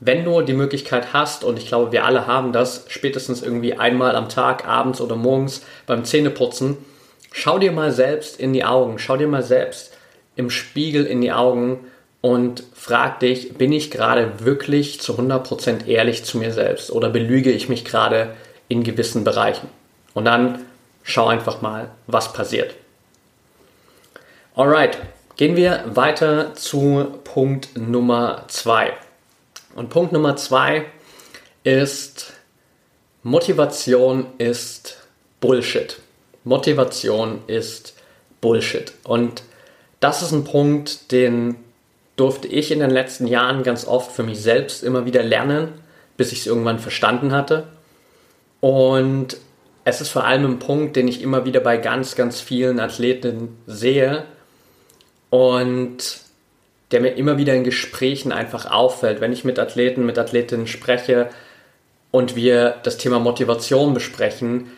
wenn 0.00 0.24
du 0.24 0.40
die 0.42 0.52
Möglichkeit 0.52 1.12
hast, 1.12 1.44
und 1.44 1.58
ich 1.58 1.66
glaube, 1.66 1.92
wir 1.92 2.04
alle 2.04 2.26
haben 2.26 2.52
das, 2.52 2.84
spätestens 2.88 3.42
irgendwie 3.42 3.74
einmal 3.74 4.14
am 4.14 4.28
Tag, 4.28 4.66
abends 4.66 5.00
oder 5.00 5.16
morgens 5.16 5.62
beim 5.86 6.04
Zähneputzen, 6.04 6.76
schau 7.32 7.58
dir 7.58 7.72
mal 7.72 7.90
selbst 7.90 8.38
in 8.38 8.52
die 8.52 8.64
Augen, 8.64 8.98
schau 8.98 9.16
dir 9.16 9.28
mal 9.28 9.42
selbst 9.42 9.96
im 10.36 10.50
Spiegel 10.50 11.04
in 11.04 11.20
die 11.20 11.32
Augen 11.32 11.80
und 12.20 12.62
frag 12.74 13.20
dich, 13.20 13.54
bin 13.54 13.72
ich 13.72 13.90
gerade 13.90 14.44
wirklich 14.44 15.00
zu 15.00 15.14
100% 15.14 15.86
ehrlich 15.86 16.24
zu 16.24 16.38
mir 16.38 16.52
selbst 16.52 16.90
oder 16.92 17.10
belüge 17.10 17.50
ich 17.50 17.68
mich 17.68 17.84
gerade 17.84 18.34
in 18.68 18.84
gewissen 18.84 19.24
Bereichen? 19.24 19.68
Und 20.14 20.24
dann 20.24 20.60
schau 21.02 21.26
einfach 21.26 21.60
mal, 21.60 21.90
was 22.06 22.32
passiert. 22.32 22.74
Alright, 24.54 24.98
gehen 25.36 25.56
wir 25.56 25.84
weiter 25.86 26.54
zu 26.54 27.18
Punkt 27.24 27.76
Nummer 27.76 28.44
2. 28.48 28.92
Und 29.78 29.90
Punkt 29.90 30.12
Nummer 30.12 30.34
2 30.34 30.86
ist, 31.62 32.32
Motivation 33.22 34.26
ist 34.38 34.96
Bullshit. 35.40 36.00
Motivation 36.42 37.42
ist 37.46 37.94
Bullshit. 38.40 38.92
Und 39.04 39.44
das 40.00 40.20
ist 40.20 40.32
ein 40.32 40.42
Punkt, 40.42 41.12
den 41.12 41.54
durfte 42.16 42.48
ich 42.48 42.72
in 42.72 42.80
den 42.80 42.90
letzten 42.90 43.28
Jahren 43.28 43.62
ganz 43.62 43.86
oft 43.86 44.10
für 44.10 44.24
mich 44.24 44.42
selbst 44.42 44.82
immer 44.82 45.06
wieder 45.06 45.22
lernen, 45.22 45.74
bis 46.16 46.32
ich 46.32 46.40
es 46.40 46.46
irgendwann 46.48 46.80
verstanden 46.80 47.30
hatte. 47.30 47.68
Und 48.58 49.36
es 49.84 50.00
ist 50.00 50.08
vor 50.08 50.24
allem 50.24 50.44
ein 50.44 50.58
Punkt, 50.58 50.96
den 50.96 51.06
ich 51.06 51.22
immer 51.22 51.44
wieder 51.44 51.60
bei 51.60 51.76
ganz, 51.76 52.16
ganz 52.16 52.40
vielen 52.40 52.80
Athleten 52.80 53.56
sehe 53.68 54.24
und 55.30 56.27
der 56.90 57.00
mir 57.00 57.10
immer 57.10 57.36
wieder 57.36 57.54
in 57.54 57.64
Gesprächen 57.64 58.32
einfach 58.32 58.70
auffällt, 58.70 59.20
wenn 59.20 59.32
ich 59.32 59.44
mit 59.44 59.58
Athleten, 59.58 60.06
mit 60.06 60.18
Athletinnen 60.18 60.66
spreche 60.66 61.28
und 62.10 62.34
wir 62.34 62.76
das 62.82 62.96
Thema 62.96 63.18
Motivation 63.18 63.94
besprechen, 63.94 64.70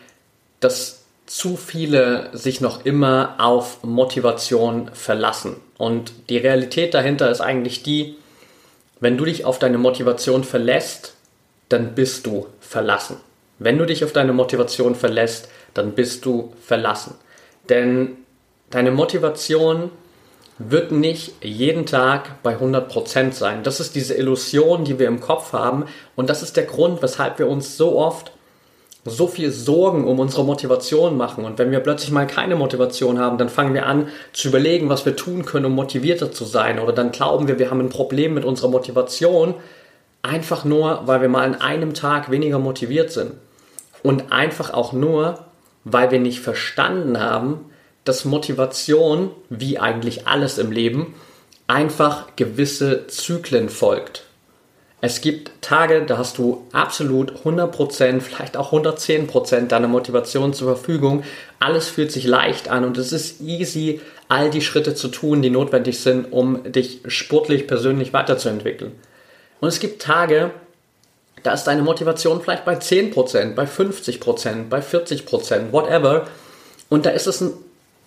dass 0.59 1.05
zu 1.25 1.55
viele 1.55 2.29
sich 2.33 2.59
noch 2.59 2.85
immer 2.85 3.35
auf 3.37 3.83
Motivation 3.83 4.89
verlassen. 4.93 5.55
Und 5.77 6.11
die 6.29 6.37
Realität 6.37 6.93
dahinter 6.93 7.31
ist 7.31 7.39
eigentlich 7.39 7.83
die, 7.83 8.17
wenn 8.99 9.17
du 9.17 9.25
dich 9.25 9.45
auf 9.45 9.57
deine 9.57 9.77
Motivation 9.77 10.43
verlässt, 10.43 11.15
dann 11.69 11.95
bist 11.95 12.27
du 12.27 12.47
verlassen. 12.59 13.17
Wenn 13.59 13.77
du 13.77 13.85
dich 13.85 14.03
auf 14.03 14.11
deine 14.11 14.33
Motivation 14.33 14.95
verlässt, 14.95 15.49
dann 15.73 15.93
bist 15.93 16.25
du 16.25 16.53
verlassen. 16.65 17.15
Denn 17.69 18.17
deine 18.69 18.91
Motivation 18.91 19.89
wird 20.69 20.91
nicht 20.91 21.33
jeden 21.43 21.85
Tag 21.85 22.43
bei 22.43 22.57
100% 22.57 23.31
sein. 23.33 23.63
Das 23.63 23.79
ist 23.79 23.95
diese 23.95 24.13
Illusion, 24.13 24.83
die 24.83 24.99
wir 24.99 25.07
im 25.07 25.19
Kopf 25.19 25.53
haben. 25.53 25.85
Und 26.15 26.29
das 26.29 26.43
ist 26.43 26.57
der 26.57 26.65
Grund, 26.65 27.01
weshalb 27.01 27.39
wir 27.39 27.47
uns 27.47 27.77
so 27.77 27.97
oft 27.97 28.31
so 29.03 29.27
viel 29.27 29.51
Sorgen 29.51 30.07
um 30.07 30.19
unsere 30.19 30.43
Motivation 30.43 31.17
machen. 31.17 31.43
Und 31.43 31.57
wenn 31.57 31.71
wir 31.71 31.79
plötzlich 31.79 32.11
mal 32.11 32.27
keine 32.27 32.55
Motivation 32.55 33.17
haben, 33.17 33.37
dann 33.37 33.49
fangen 33.49 33.73
wir 33.73 33.87
an 33.87 34.09
zu 34.31 34.49
überlegen, 34.49 34.89
was 34.89 35.05
wir 35.05 35.15
tun 35.15 35.45
können, 35.45 35.65
um 35.65 35.73
motivierter 35.73 36.31
zu 36.31 36.45
sein. 36.45 36.79
Oder 36.79 36.93
dann 36.93 37.11
glauben 37.11 37.47
wir, 37.47 37.57
wir 37.57 37.71
haben 37.71 37.79
ein 37.79 37.89
Problem 37.89 38.33
mit 38.35 38.45
unserer 38.45 38.69
Motivation, 38.69 39.55
einfach 40.21 40.65
nur, 40.65 41.01
weil 41.05 41.21
wir 41.21 41.29
mal 41.29 41.45
an 41.45 41.59
einem 41.59 41.95
Tag 41.95 42.29
weniger 42.29 42.59
motiviert 42.59 43.11
sind. 43.11 43.33
Und 44.03 44.31
einfach 44.31 44.71
auch 44.71 44.93
nur, 44.93 45.39
weil 45.83 46.11
wir 46.11 46.19
nicht 46.19 46.39
verstanden 46.39 47.19
haben, 47.19 47.70
dass 48.03 48.25
Motivation, 48.25 49.31
wie 49.49 49.79
eigentlich 49.79 50.27
alles 50.27 50.57
im 50.57 50.71
Leben, 50.71 51.13
einfach 51.67 52.35
gewisse 52.35 53.07
Zyklen 53.07 53.69
folgt. 53.69 54.25
Es 55.03 55.21
gibt 55.21 55.51
Tage, 55.61 56.03
da 56.05 56.19
hast 56.19 56.37
du 56.37 56.67
absolut 56.73 57.43
100%, 57.43 58.21
vielleicht 58.21 58.55
auch 58.55 58.71
110% 58.71 59.67
deiner 59.67 59.87
Motivation 59.87 60.53
zur 60.53 60.75
Verfügung. 60.75 61.23
Alles 61.59 61.89
fühlt 61.89 62.11
sich 62.11 62.25
leicht 62.25 62.69
an 62.69 62.85
und 62.85 62.99
es 62.99 63.11
ist 63.11 63.41
easy, 63.41 63.99
all 64.27 64.51
die 64.51 64.61
Schritte 64.61 64.93
zu 64.93 65.07
tun, 65.07 65.41
die 65.41 65.49
notwendig 65.49 65.99
sind, 65.99 66.31
um 66.31 66.71
dich 66.71 66.99
sportlich, 67.07 67.65
persönlich 67.65 68.13
weiterzuentwickeln. 68.13 68.91
Und 69.59 69.69
es 69.69 69.79
gibt 69.79 70.03
Tage, 70.03 70.51
da 71.41 71.53
ist 71.53 71.63
deine 71.63 71.81
Motivation 71.81 72.39
vielleicht 72.39 72.65
bei 72.65 72.77
10%, 72.77 73.55
bei 73.55 73.65
50%, 73.65 74.69
bei 74.69 74.81
40%, 74.81 75.71
whatever. 75.71 76.27
Und 76.89 77.07
da 77.07 77.09
ist 77.09 77.25
es 77.25 77.41
ein 77.41 77.53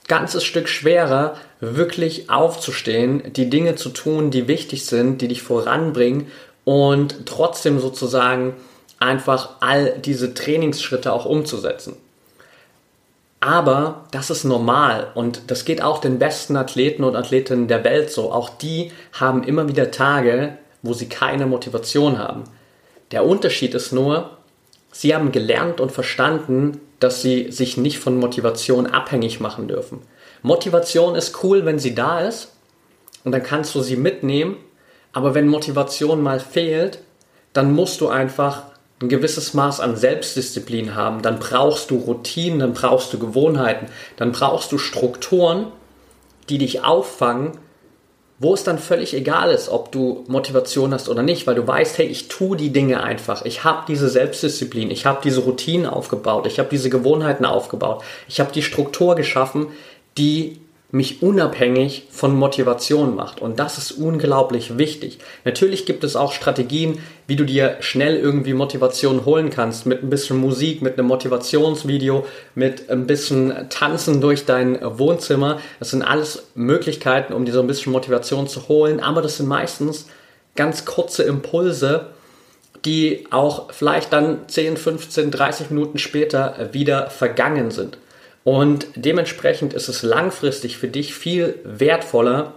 ganzes 0.07 0.45
Stück 0.45 0.69
schwerer, 0.69 1.37
wirklich 1.61 2.31
aufzustehen, 2.31 3.33
die 3.33 3.49
Dinge 3.49 3.75
zu 3.75 3.89
tun, 3.89 4.31
die 4.31 4.49
wichtig 4.49 4.85
sind, 4.87 5.21
die 5.23 5.29
dich 5.29 5.43
voranbringen 5.43 6.27
und 6.65 7.27
trotzdem 7.27 7.81
sozusagen 7.81 8.55
einfach 8.99 9.57
all 9.61 9.99
diese 9.99 10.35
Trainingsschritte 10.35 11.13
auch 11.13 11.25
umzusetzen. 11.25 11.97
Aber 13.41 14.05
das 14.11 14.31
ist 14.31 14.45
normal 14.45 15.09
und 15.15 15.51
das 15.51 15.67
geht 15.67 15.83
auch 15.83 16.01
den 16.01 16.19
besten 16.19 16.57
Athleten 16.57 17.05
und 17.05 17.15
Athletinnen 17.15 17.69
der 17.69 17.85
Welt 17.85 18.11
so. 18.11 18.33
Auch 18.33 18.49
die 18.49 18.91
haben 19.13 19.43
immer 19.45 19.69
wieder 19.69 19.91
Tage, 19.91 20.57
wo 20.81 20.95
sie 20.95 21.11
keine 21.11 21.45
Motivation 21.45 22.19
haben. 22.19 22.45
Der 23.11 23.27
Unterschied 23.27 23.75
ist 23.75 23.93
nur, 23.93 24.31
sie 24.93 25.15
haben 25.15 25.31
gelernt 25.31 25.81
und 25.81 25.93
verstanden, 25.93 26.81
dass 27.05 27.23
sie 27.23 27.53
sich 27.53 27.77
nicht 27.77 27.99
von 27.99 28.19
Motivation 28.19 28.87
abhängig 28.87 29.39
machen 29.39 29.69
dürfen. 29.69 30.01
Motivation 30.43 31.15
ist 31.15 31.43
cool, 31.45 31.65
wenn 31.65 31.79
sie 31.79 31.95
da 31.95 32.21
ist 32.21 32.53
und 33.25 33.33
dann 33.33 33.43
kannst 33.43 33.75
du 33.75 33.81
sie 33.81 33.97
mitnehmen 33.97 34.57
aber 35.15 35.35
wenn 35.35 35.49
Motivation 35.49 36.21
mal 36.23 36.41
fehlt, 36.41 36.99
dann 37.55 37.73
musst 37.73 38.01
du 38.03 38.09
einfach 38.09 38.65
ein 39.01 39.09
gewisses 39.09 39.55
Maß 39.55 39.81
an 39.81 39.97
Selbstdisziplin 39.97 40.95
haben. 40.97 41.23
Dann 41.23 41.39
brauchst 41.39 41.91
du 41.91 41.97
Routinen, 41.97 42.59
dann 42.59 42.75
brauchst 42.75 43.13
du 43.13 43.19
Gewohnheiten, 43.19 43.87
dann 44.17 44.33
brauchst 44.33 44.73
du 44.73 44.79
Strukturen, 44.79 45.69
die 46.49 46.59
dich 46.59 46.85
auffangen, 46.85 47.53
wo 48.39 48.53
es 48.55 48.65
dann 48.65 48.79
völlig 48.79 49.15
egal 49.15 49.51
ist, 49.51 49.69
ob 49.69 49.93
du 49.93 50.25
Motivation 50.27 50.93
hast 50.93 51.09
oder 51.09 51.23
nicht, 51.23 51.47
weil 51.47 51.55
du 51.55 51.67
weißt, 51.67 51.99
hey, 51.99 52.07
ich 52.07 52.29
tue 52.29 52.57
die 52.57 52.71
Dinge 52.71 53.03
einfach. 53.03 53.45
Ich 53.45 53.63
habe 53.63 53.85
diese 53.87 54.09
Selbstdisziplin, 54.09 54.91
ich 54.91 55.07
habe 55.07 55.21
diese 55.23 55.41
Routinen 55.41 55.87
aufgebaut, 55.87 56.47
ich 56.47 56.59
habe 56.59 56.69
diese 56.69 56.91
Gewohnheiten 56.91 57.45
aufgebaut, 57.45 58.03
ich 58.29 58.41
habe 58.41 58.53
die 58.53 58.63
Struktur 58.63 59.15
geschaffen, 59.15 59.69
die 60.19 60.59
mich 60.95 61.23
unabhängig 61.23 62.07
von 62.09 62.37
Motivation 62.37 63.17
macht. 63.17 63.43
Und 63.43 63.59
das 63.59 63.79
ist 63.79 63.91
unglaublich 63.91 64.79
wichtig. 64.79 65.19
Natürlich 65.45 65.87
gibt 65.87 66.05
es 66.05 66.15
auch 66.15 66.31
Strategien, 66.31 67.01
wie 67.27 67.35
du 67.35 67.45
dir 67.45 67.79
schnell 67.81 68.17
irgendwie 68.17 68.55
Motivation 68.55 69.25
holen 69.25 69.51
kannst. 69.51 69.87
Mit 69.87 70.05
ein 70.05 70.09
bisschen 70.09 70.39
Musik, 70.39 70.83
mit 70.83 70.97
einem 70.97 71.09
Motivationsvideo, 71.09 72.25
mit 72.55 72.89
ein 72.91 73.09
bisschen 73.09 73.69
Tanzen 73.71 74.21
durch 74.21 74.47
dein 74.47 74.79
Wohnzimmer. 74.83 75.59
Das 75.81 75.91
sind 75.91 76.03
alles 76.03 76.47
Möglichkeiten, 76.55 77.33
um 77.33 77.45
dir 77.45 77.53
so 77.53 77.61
ein 77.61 77.67
bisschen 77.67 77.91
Motivation 77.91 78.47
zu 78.47 78.69
holen. 78.69 79.01
Aber 79.01 79.21
das 79.21 79.39
sind 79.39 79.49
meistens 79.49 80.07
ganz 80.55 80.85
kurze 80.85 81.25
Impulse, 81.25 82.07
die 82.85 83.27
auch 83.33 83.73
vielleicht 83.73 84.13
dann 84.13 84.47
10, 84.47 84.77
15, 84.77 85.33
30 85.33 85.71
Minuten 85.71 85.99
später 85.99 86.69
wieder 86.71 87.11
vergangen 87.11 87.73
sind. 87.73 87.99
Und 88.45 88.87
dementsprechend 88.95 89.73
ist 89.73 89.89
es 89.89 90.03
langfristig 90.03 90.77
für 90.77 90.89
dich 90.89 91.15
viel 91.15 91.59
wertvoller, 91.65 92.53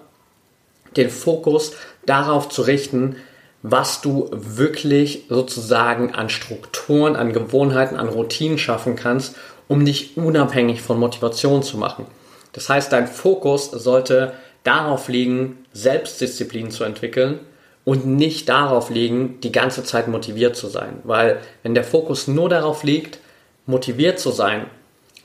den 0.98 1.10
Fokus 1.10 1.74
darauf 2.06 2.50
zu 2.50 2.62
richten, 2.62 3.16
was 3.64 4.02
du 4.02 4.30
wirklich 4.32 5.24
sozusagen 5.30 6.14
an 6.14 6.30
Strukturen, 6.30 7.16
an 7.16 7.34
Gewohnheiten, 7.34 7.96
an 7.96 8.10
Routinen 8.10 8.58
schaffen 8.58 8.96
kannst, 8.96 9.36
um 9.68 9.84
dich 9.86 10.18
unabhängig 10.18 10.82
von 10.82 11.00
Motivation 11.00 11.64
zu 11.64 11.78
machen. 11.78 12.06
Das 12.54 12.70
heißt, 12.70 12.92
dein 12.92 13.08
Fokus 13.08 13.72
sollte 13.72 14.34
darauf 14.64 15.08
liegen, 15.08 15.66
Selbstdisziplin 15.74 16.72
zu 16.72 16.84
entwickeln 16.84 17.40
und 17.86 18.06
nicht 18.06 18.50
darauf 18.50 18.90
liegen, 18.90 19.40
die 19.42 19.52
ganze 19.52 19.84
Zeit 19.84 20.08
motiviert 20.08 20.56
zu 20.56 20.68
sein. 20.68 21.00
Weil 21.04 21.40
wenn 21.64 21.74
der 21.74 21.84
Fokus 21.84 22.28
nur 22.28 22.50
darauf 22.50 22.84
liegt, 22.84 23.20
motiviert 23.66 24.20
zu 24.20 24.32
sein 24.32 24.66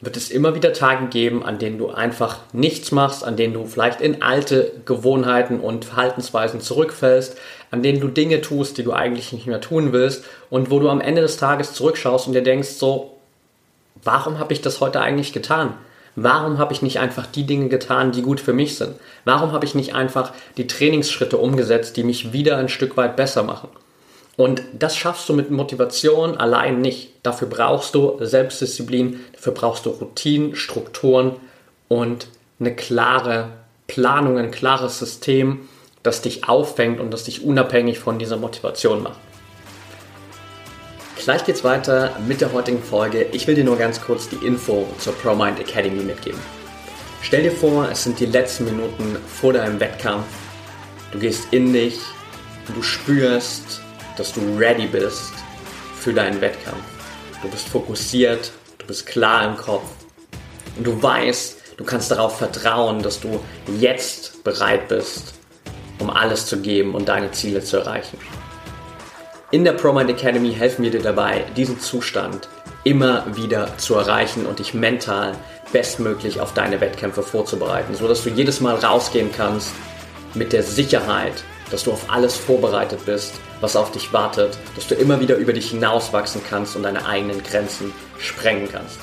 wird 0.03 0.17
es 0.17 0.31
immer 0.33 0.57
wieder 0.57 0.73
Tage 0.73 1.07
geben, 1.07 1.45
an 1.45 1.61
denen 1.61 1.79
du 1.79 1.89
einfach 1.89 2.41
nichts 2.53 2.91
machst, 2.91 3.25
an 3.25 3.37
denen 3.37 3.55
du 3.55 3.65
vielleicht 3.67 4.01
in 4.01 4.21
alte 4.21 4.73
Gewohnheiten 4.85 5.61
und 5.61 5.85
Verhaltensweisen 5.85 6.61
zurückfällst, 6.61 7.37
an 7.71 7.85
denen 7.85 8.01
du 8.01 8.09
Dinge 8.09 8.41
tust, 8.41 8.77
die 8.77 8.83
du 8.83 8.93
eigentlich 8.93 9.33
nicht 9.33 9.47
mehr 9.47 9.61
tun 9.61 9.93
willst 9.93 10.25
und 10.51 10.73
wo 10.73 10.81
du 10.81 10.91
am 10.91 11.01
Ende 11.01 11.23
des 11.23 11.37
Tages 11.37 11.73
zurückschaust 11.73 12.27
und 12.27 12.33
dir 12.33 12.43
denkst 12.43 12.71
so, 12.71 13.17
warum 14.03 14.41
habe 14.41 14.53
ich 14.53 14.61
das 14.61 14.81
heute 14.81 15.01
eigentlich 15.01 15.33
getan? 15.33 15.75
Warum 16.17 16.59
habe 16.59 16.73
ich 16.73 16.83
nicht 16.83 16.99
einfach 16.99 17.27
die 17.27 17.47
Dinge 17.47 17.69
getan, 17.69 18.11
die 18.11 18.23
gut 18.23 18.41
für 18.41 18.53
mich 18.53 18.77
sind? 18.77 18.97
Warum 19.25 19.53
habe 19.53 19.65
ich 19.65 19.77
nicht 19.77 19.95
einfach 19.95 20.33
die 20.57 20.67
Trainingsschritte 20.67 21.39
umgesetzt, 21.39 21.97
die 21.97 22.03
mich 22.03 22.33
wieder 22.33 22.59
ein 22.59 22.69
Stück 22.69 22.97
weit 22.97 23.15
besser 23.15 23.45
machen? 23.45 23.69
Und 24.37 24.63
das 24.79 24.97
schaffst 24.97 25.29
du 25.29 25.35
mit 25.35 25.51
Motivation 25.51 26.37
allein 26.37 26.81
nicht. 26.81 27.11
Dafür 27.23 27.49
brauchst 27.49 27.95
du 27.95 28.17
Selbstdisziplin, 28.21 29.21
dafür 29.33 29.53
brauchst 29.53 29.87
du 29.87 29.91
Routinen, 29.91 30.57
Strukturen 30.57 31.37
und 31.89 32.29
eine 32.59 32.75
klare 32.75 33.49
Planung, 33.87 34.39
ein 34.39 34.51
klares 34.51 34.99
System, 34.99 35.69
das 36.03 36.23
dich 36.23 36.49
auffängt 36.49 36.99
und 36.99 37.11
das 37.11 37.25
dich 37.25 37.45
unabhängig 37.45 37.99
von 37.99 38.19
dieser 38.19 38.39
Motivation 38.39 39.03
macht. 39.03 39.21
Gleich 41.23 41.45
geht's 41.45 41.63
weiter 41.63 42.17
mit 42.27 42.41
der 42.41 42.53
heutigen 42.53 42.83
Folge. 42.83 43.27
Ich 43.33 43.47
will 43.47 43.55
dir 43.55 43.65
nur 43.65 43.77
ganz 43.77 44.01
kurz 44.01 44.29
die 44.29 44.45
Info 44.45 44.89
zur 44.99 45.13
ProMind 45.15 45.61
Academy 45.61 46.03
mitgeben. 46.03 46.41
Stell 47.21 47.45
dir 47.45 47.53
vor, 47.53 47.89
es 47.89 48.03
sind 48.03 48.19
die 48.19 48.27
letzten 48.27 48.65
Minuten 48.65 49.17
vor 49.27 49.53
deinem 49.53 49.79
Wettkampf 49.79 50.25
du 51.13 51.19
gehst 51.19 51.49
in 51.53 51.73
dich, 51.73 52.01
du 52.75 52.83
spürst, 52.83 53.83
dass 54.17 54.33
du 54.33 54.41
ready 54.57 54.87
bist 54.87 55.33
für 55.99 56.13
deinen 56.13 56.41
Wettkampf. 56.41 56.83
Du 57.43 57.49
bist 57.49 57.69
fokussiert, 57.69 58.53
du 58.79 58.87
bist 58.87 59.07
klar 59.07 59.45
im 59.45 59.57
Kopf 59.57 59.85
und 60.77 60.87
du 60.87 61.03
weißt, 61.03 61.57
du 61.77 61.85
kannst 61.85 62.11
darauf 62.11 62.39
vertrauen, 62.39 63.03
dass 63.03 63.21
du 63.21 63.41
jetzt 63.79 64.45
bereit 64.45 64.89
bist, 64.89 65.35
um 65.99 66.11
alles 66.11 66.47
zu 66.47 66.61
geben 66.61 66.95
und 66.95 67.09
deine 67.09 67.31
Ziele 67.33 67.63
zu 67.63 67.79
erreichen. 67.79 68.19
In 69.51 69.65
der 69.65 69.73
ProMind 69.73 70.11
Academy 70.11 70.53
helfen 70.55 70.83
wir 70.83 70.91
dir 70.91 71.03
dabei, 71.03 71.45
diesen 71.57 71.79
Zustand 71.79 72.49
immer 72.85 73.25
wieder 73.37 73.77
zu 73.79 73.95
erreichen 73.95 74.47
und 74.47 74.59
dich 74.59 74.75
mental 74.75 75.37
bestmöglich 75.73 76.41
auf 76.41 76.55
deine 76.55 76.81
Wettkämpfe 76.81 77.23
vorzubereiten, 77.23 77.95
sodass 77.95 78.23
du 78.25 78.31
jedes 78.31 78.61
Mal 78.61 78.77
rausgehen 78.77 79.31
kannst 79.31 79.73
mit 80.35 80.53
der 80.53 80.63
Sicherheit, 80.63 81.45
dass 81.71 81.85
du 81.85 81.93
auf 81.93 82.11
alles 82.11 82.37
vorbereitet 82.37 83.05
bist, 83.07 83.35
was 83.63 83.77
auf 83.77 83.91
dich 83.91 84.13
wartet, 84.13 84.59
dass 84.75 84.87
du 84.87 84.95
immer 84.95 85.21
wieder 85.21 85.37
über 85.37 85.55
dich 85.55 85.71
hinauswachsen 85.71 86.43
kannst 86.47 86.77
und 86.77 86.83
deine 86.83 87.07
eigenen 87.07 87.43
Grenzen 87.43 87.95
sprengen 88.19 88.69
kannst. 88.71 88.99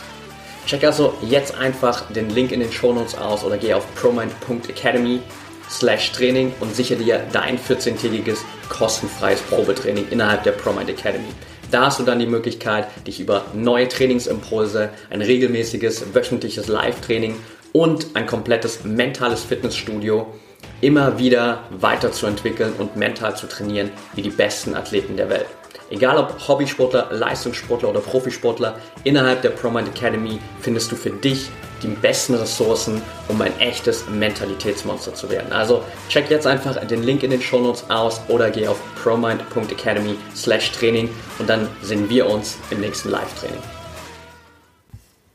Check 0.68 0.84
also 0.84 1.16
jetzt 1.22 1.56
einfach 1.56 2.12
den 2.12 2.30
Link 2.30 2.52
in 2.52 2.60
den 2.60 2.72
Shownotes 2.72 3.18
aus 3.18 3.44
oder 3.44 3.58
geh 3.58 3.74
auf 3.74 3.84
promind.academy 3.96 5.22
slash 5.70 6.12
Training 6.12 6.54
und 6.60 6.76
sichere 6.76 7.00
dir 7.00 7.26
dein 7.32 7.58
14-tägiges 7.58 8.40
kostenfreies 8.70 9.42
Probetraining 9.42 10.08
innerhalb 10.10 10.44
der 10.44 10.52
ProMind 10.52 10.90
Academy. 10.90 11.30
Da 11.72 11.86
hast 11.86 12.00
du 12.00 12.04
dann 12.04 12.20
die 12.20 12.26
Möglichkeit, 12.26 12.88
dich 13.06 13.20
über 13.20 13.46
neue 13.54 13.88
Trainingsimpulse, 13.88 14.90
ein 15.10 15.22
regelmäßiges 15.22 16.14
wöchentliches 16.14 16.68
Live-Training 16.68 17.36
und 17.74 18.08
ein 18.16 18.26
komplettes 18.26 18.84
mentales 18.84 19.44
Fitnessstudio 19.44 20.34
immer 20.82 21.18
wieder 21.18 21.64
weiterzuentwickeln 21.70 22.74
und 22.78 22.96
mental 22.96 23.36
zu 23.36 23.48
trainieren 23.48 23.92
wie 24.16 24.22
die 24.22 24.30
besten 24.30 24.76
Athleten 24.76 25.18
der 25.18 25.30
Welt. 25.30 25.48
Egal 25.92 26.18
ob 26.18 26.48
Hobbysportler, 26.48 27.10
Leistungssportler 27.12 27.90
oder 27.90 28.00
Profisportler, 28.00 28.78
innerhalb 29.04 29.42
der 29.42 29.50
ProMind 29.50 29.88
Academy 29.88 30.40
findest 30.62 30.92
du 30.92 30.96
für 30.96 31.10
dich 31.10 31.50
die 31.82 31.88
besten 31.88 32.36
Ressourcen, 32.36 33.02
um 33.28 33.42
ein 33.42 33.58
echtes 33.60 34.08
Mentalitätsmonster 34.08 35.14
zu 35.14 35.30
werden. 35.30 35.52
Also 35.52 35.84
check 36.10 36.30
jetzt 36.30 36.46
einfach 36.46 36.76
den 36.86 37.04
Link 37.04 37.24
in 37.24 37.32
den 37.32 37.42
Show 37.42 37.60
Notes 37.60 37.90
aus 37.90 38.22
oder 38.28 38.52
geh 38.52 38.68
auf 38.68 38.80
promind.academy 39.02 40.16
slash 40.36 40.72
Training 40.72 41.10
und 41.40 41.50
dann 41.50 41.68
sehen 41.82 42.10
wir 42.10 42.30
uns 42.30 42.58
im 42.70 42.82
nächsten 42.82 43.10
Live-Training. 43.10 43.62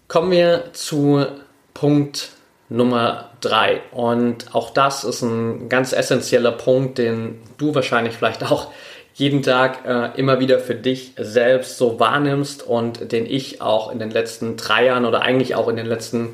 Kommen 0.06 0.30
wir 0.30 0.72
zu 0.72 1.26
Punkt 1.72 2.33
Nummer 2.74 3.30
3 3.40 3.80
und 3.92 4.54
auch 4.54 4.70
das 4.70 5.04
ist 5.04 5.22
ein 5.22 5.68
ganz 5.68 5.92
essentieller 5.92 6.52
Punkt, 6.52 6.98
den 6.98 7.40
du 7.56 7.74
wahrscheinlich 7.74 8.14
vielleicht 8.14 8.42
auch 8.50 8.70
jeden 9.14 9.42
Tag 9.42 9.86
äh, 9.86 10.18
immer 10.18 10.40
wieder 10.40 10.58
für 10.58 10.74
dich 10.74 11.12
selbst 11.16 11.78
so 11.78 12.00
wahrnimmst 12.00 12.66
und 12.66 13.12
den 13.12 13.26
ich 13.26 13.62
auch 13.62 13.92
in 13.92 14.00
den 14.00 14.10
letzten 14.10 14.56
drei 14.56 14.86
Jahren 14.86 15.04
oder 15.04 15.22
eigentlich 15.22 15.54
auch 15.54 15.68
in 15.68 15.76
den 15.76 15.86
letzten 15.86 16.30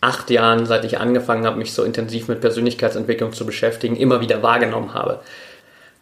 acht 0.00 0.30
Jahren, 0.30 0.66
seit 0.66 0.84
ich 0.84 0.98
angefangen 0.98 1.46
habe, 1.46 1.58
mich 1.58 1.72
so 1.72 1.84
intensiv 1.84 2.28
mit 2.28 2.40
Persönlichkeitsentwicklung 2.40 3.32
zu 3.32 3.46
beschäftigen, 3.46 3.96
immer 3.96 4.20
wieder 4.20 4.42
wahrgenommen 4.42 4.94
habe. 4.94 5.20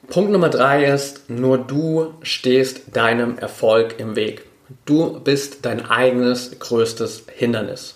Punkt 0.09 0.30
Nummer 0.30 0.49
drei 0.49 0.85
ist, 0.85 1.28
nur 1.28 1.59
du 1.59 2.14
stehst 2.23 2.97
deinem 2.97 3.38
Erfolg 3.38 3.97
im 3.99 4.16
Weg. 4.16 4.45
Du 4.85 5.21
bist 5.21 5.64
dein 5.66 5.88
eigenes 5.88 6.59
größtes 6.59 7.26
Hindernis. 7.35 7.95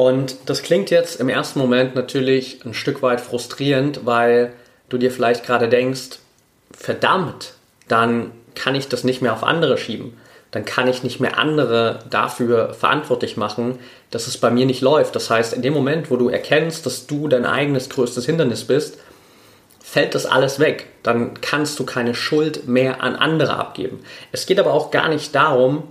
Und 0.00 0.36
das 0.46 0.62
klingt 0.62 0.88
jetzt 0.88 1.20
im 1.20 1.28
ersten 1.28 1.58
Moment 1.58 1.94
natürlich 1.94 2.64
ein 2.64 2.72
Stück 2.72 3.02
weit 3.02 3.20
frustrierend, 3.20 4.06
weil 4.06 4.54
du 4.88 4.96
dir 4.96 5.10
vielleicht 5.10 5.44
gerade 5.44 5.68
denkst, 5.68 6.20
verdammt, 6.72 7.52
dann 7.86 8.30
kann 8.54 8.74
ich 8.74 8.88
das 8.88 9.04
nicht 9.04 9.20
mehr 9.20 9.34
auf 9.34 9.44
andere 9.44 9.76
schieben. 9.76 10.16
Dann 10.52 10.64
kann 10.64 10.88
ich 10.88 11.02
nicht 11.02 11.20
mehr 11.20 11.36
andere 11.36 11.98
dafür 12.08 12.72
verantwortlich 12.72 13.36
machen, 13.36 13.78
dass 14.10 14.26
es 14.26 14.38
bei 14.38 14.50
mir 14.50 14.64
nicht 14.64 14.80
läuft. 14.80 15.16
Das 15.16 15.28
heißt, 15.28 15.52
in 15.52 15.60
dem 15.60 15.74
Moment, 15.74 16.10
wo 16.10 16.16
du 16.16 16.30
erkennst, 16.30 16.86
dass 16.86 17.06
du 17.06 17.28
dein 17.28 17.44
eigenes 17.44 17.90
größtes 17.90 18.24
Hindernis 18.24 18.64
bist, 18.64 18.96
fällt 19.84 20.14
das 20.14 20.24
alles 20.24 20.58
weg. 20.58 20.86
Dann 21.02 21.42
kannst 21.42 21.78
du 21.78 21.84
keine 21.84 22.14
Schuld 22.14 22.66
mehr 22.66 23.02
an 23.02 23.16
andere 23.16 23.54
abgeben. 23.54 24.00
Es 24.32 24.46
geht 24.46 24.58
aber 24.58 24.72
auch 24.72 24.90
gar 24.90 25.10
nicht 25.10 25.34
darum, 25.34 25.82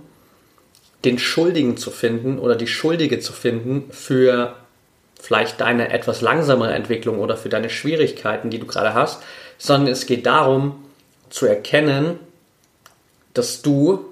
den 1.04 1.18
Schuldigen 1.18 1.76
zu 1.76 1.90
finden 1.90 2.38
oder 2.38 2.56
die 2.56 2.66
Schuldige 2.66 3.20
zu 3.20 3.32
finden 3.32 3.90
für 3.90 4.56
vielleicht 5.20 5.60
deine 5.60 5.92
etwas 5.92 6.20
langsamere 6.20 6.72
Entwicklung 6.72 7.18
oder 7.18 7.36
für 7.36 7.48
deine 7.48 7.70
Schwierigkeiten, 7.70 8.50
die 8.50 8.58
du 8.58 8.66
gerade 8.66 8.94
hast, 8.94 9.22
sondern 9.58 9.92
es 9.92 10.06
geht 10.06 10.26
darum 10.26 10.84
zu 11.28 11.46
erkennen, 11.46 12.18
dass 13.34 13.62
du 13.62 14.06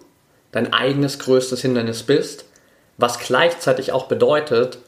dein 0.52 0.72
eigenes 0.72 1.18
größtes 1.18 1.60
Hindernis 1.60 2.02
bist, 2.02 2.44
was 2.96 3.18
gleichzeitig 3.18 3.92
auch 3.92 4.06
bedeutet, 4.06 4.78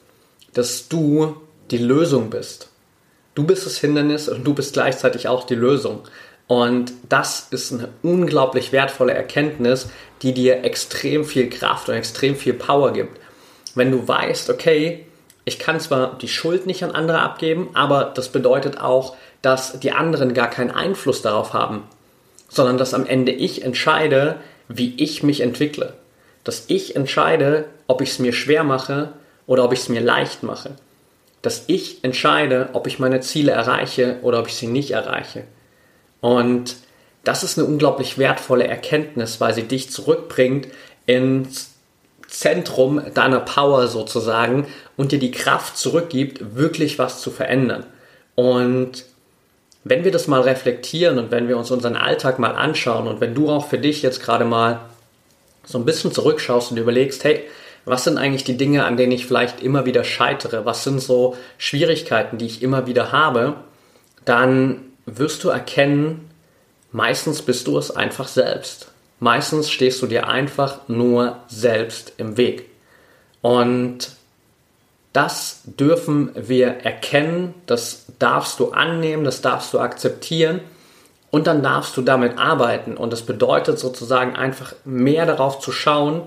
dass 0.55 0.89
du 0.89 1.37
die 1.71 1.79
Lösung 1.79 2.31
bist. 2.31 2.69
Du 3.35 3.45
bist 3.45 3.65
das 3.65 3.79
Hindernis 3.79 4.29
und 4.29 4.45
du 4.45 4.55
bist 4.55 4.73
gleichzeitig 4.73 5.29
auch 5.29 5.45
die 5.45 5.55
Lösung. 5.55 6.03
Und 6.51 6.95
das 7.09 7.47
ist 7.53 7.73
eine 7.73 7.91
unglaublich 8.03 8.73
wertvolle 8.73 9.15
Erkenntnis, 9.15 9.89
die 10.23 10.35
dir 10.35 10.65
extrem 10.65 11.25
viel 11.25 11.49
Kraft 11.49 11.89
und 11.89 11.95
extrem 11.95 12.35
viel 12.35 12.55
Power 12.55 12.93
gibt. 12.93 13.21
Wenn 13.77 13.93
du 13.93 14.09
weißt, 14.09 14.51
okay, 14.51 15.07
ich 15.45 15.61
kann 15.61 15.79
zwar 15.79 16.19
die 16.19 16.27
Schuld 16.27 16.67
nicht 16.67 16.83
an 16.83 16.91
andere 16.91 17.21
abgeben, 17.21 17.69
aber 17.75 18.03
das 18.03 18.31
bedeutet 18.31 18.81
auch, 18.81 19.15
dass 19.43 19.79
die 19.79 19.93
anderen 19.93 20.35
gar 20.35 20.51
keinen 20.51 20.73
Einfluss 20.73 21.23
darauf 21.23 21.53
haben, 21.53 21.85
sondern 22.49 22.79
dass 22.79 22.95
am 22.95 23.07
Ende 23.07 23.31
ich 23.31 23.63
entscheide, 23.63 24.41
wie 24.67 24.97
ich 24.97 25.23
mich 25.23 25.43
entwickle. 25.43 25.95
Dass 26.43 26.65
ich 26.67 26.97
entscheide, 26.97 27.67
ob 27.87 28.01
ich 28.01 28.11
es 28.11 28.19
mir 28.19 28.33
schwer 28.33 28.65
mache 28.65 29.13
oder 29.47 29.65
ob 29.65 29.73
ich 29.73 29.79
es 29.79 29.89
mir 29.89 30.01
leicht 30.01 30.43
mache. 30.43 30.73
Dass 31.43 31.63
ich 31.69 32.03
entscheide, 32.03 32.71
ob 32.73 32.89
ich 32.89 32.99
meine 32.99 33.21
Ziele 33.21 33.53
erreiche 33.53 34.19
oder 34.23 34.41
ob 34.41 34.49
ich 34.49 34.57
sie 34.57 34.67
nicht 34.67 34.91
erreiche. 34.91 35.45
Und 36.21 36.77
das 37.25 37.43
ist 37.43 37.59
eine 37.59 37.67
unglaublich 37.67 38.19
wertvolle 38.19 38.67
Erkenntnis, 38.67 39.41
weil 39.41 39.55
sie 39.55 39.65
dich 39.65 39.91
zurückbringt 39.91 40.69
ins 41.07 41.71
Zentrum 42.29 43.03
deiner 43.15 43.41
Power 43.41 43.89
sozusagen 43.89 44.67
und 44.97 45.13
dir 45.13 45.19
die 45.19 45.33
Kraft 45.33 45.77
zurückgibt, 45.77 46.57
wirklich 46.57 46.99
was 46.99 47.21
zu 47.21 47.31
verändern. 47.31 47.85
Und 48.37 49.05
wenn 49.83 50.05
wir 50.05 50.13
das 50.13 50.29
mal 50.29 50.43
reflektieren 50.43 51.19
und 51.19 51.31
wenn 51.31 51.49
wir 51.49 51.57
uns 51.57 51.71
unseren 51.71 51.97
Alltag 51.97 52.39
mal 52.39 52.55
anschauen 52.55 53.09
und 53.09 53.21
wenn 53.21 53.35
du 53.35 53.51
auch 53.51 53.69
für 53.69 53.79
dich 53.79 54.03
jetzt 54.03 54.23
gerade 54.23 54.45
mal 54.45 54.81
so 55.65 55.79
ein 55.79 55.85
bisschen 55.85 56.13
zurückschaust 56.13 56.71
und 56.71 56.77
überlegst, 56.77 57.25
hey, 57.25 57.45
was 57.85 58.05
sind 58.05 58.19
eigentlich 58.19 58.45
die 58.45 58.57
Dinge, 58.57 58.85
an 58.85 58.97
denen 58.97 59.13
ich 59.13 59.27
vielleicht 59.27 59.63
immer 59.63 59.87
wieder 59.87 60.05
scheitere? 60.05 60.65
Was 60.65 60.85
sind 60.85 61.01
so 61.01 61.37
Schwierigkeiten, 61.59 62.39
die 62.39 62.47
ich 62.47 62.63
immer 62.63 62.87
wieder 62.87 63.11
habe? 63.11 63.55
Dann 64.25 64.90
wirst 65.07 65.45
du 65.45 65.49
erkennen, 65.49 66.31
meistens 66.93 67.43
bist 67.43 67.67
du 67.67 67.79
es 67.79 67.91
einfach 67.91 68.29
selbst. 68.29 68.89
Meistens 69.19 69.71
stehst 69.71 70.01
du 70.03 70.07
dir 70.07 70.29
einfach 70.29 70.89
nur 70.89 71.37
selbst 71.49 72.15
im 72.17 72.37
Weg. 72.37 72.67
Und 73.43 74.13
das 75.13 75.63
dürfen 75.65 76.31
wir 76.35 76.69
erkennen, 76.69 77.55
das 77.67 78.07
darfst 78.19 78.61
du 78.61 78.71
annehmen, 78.71 79.25
das 79.25 79.43
darfst 79.43 79.75
du 79.75 79.81
akzeptieren 79.81 80.61
und 81.31 81.47
dann 81.47 81.63
darfst 81.63 81.97
du 81.97 82.03
damit 82.03 82.39
arbeiten. 82.39 82.97
Und 82.97 83.13
das 83.13 83.23
bedeutet 83.23 83.79
sozusagen 83.79 84.37
einfach 84.37 84.75
mehr 84.85 85.27
darauf 85.27 85.59
zu 85.61 85.73
schauen, 85.73 86.23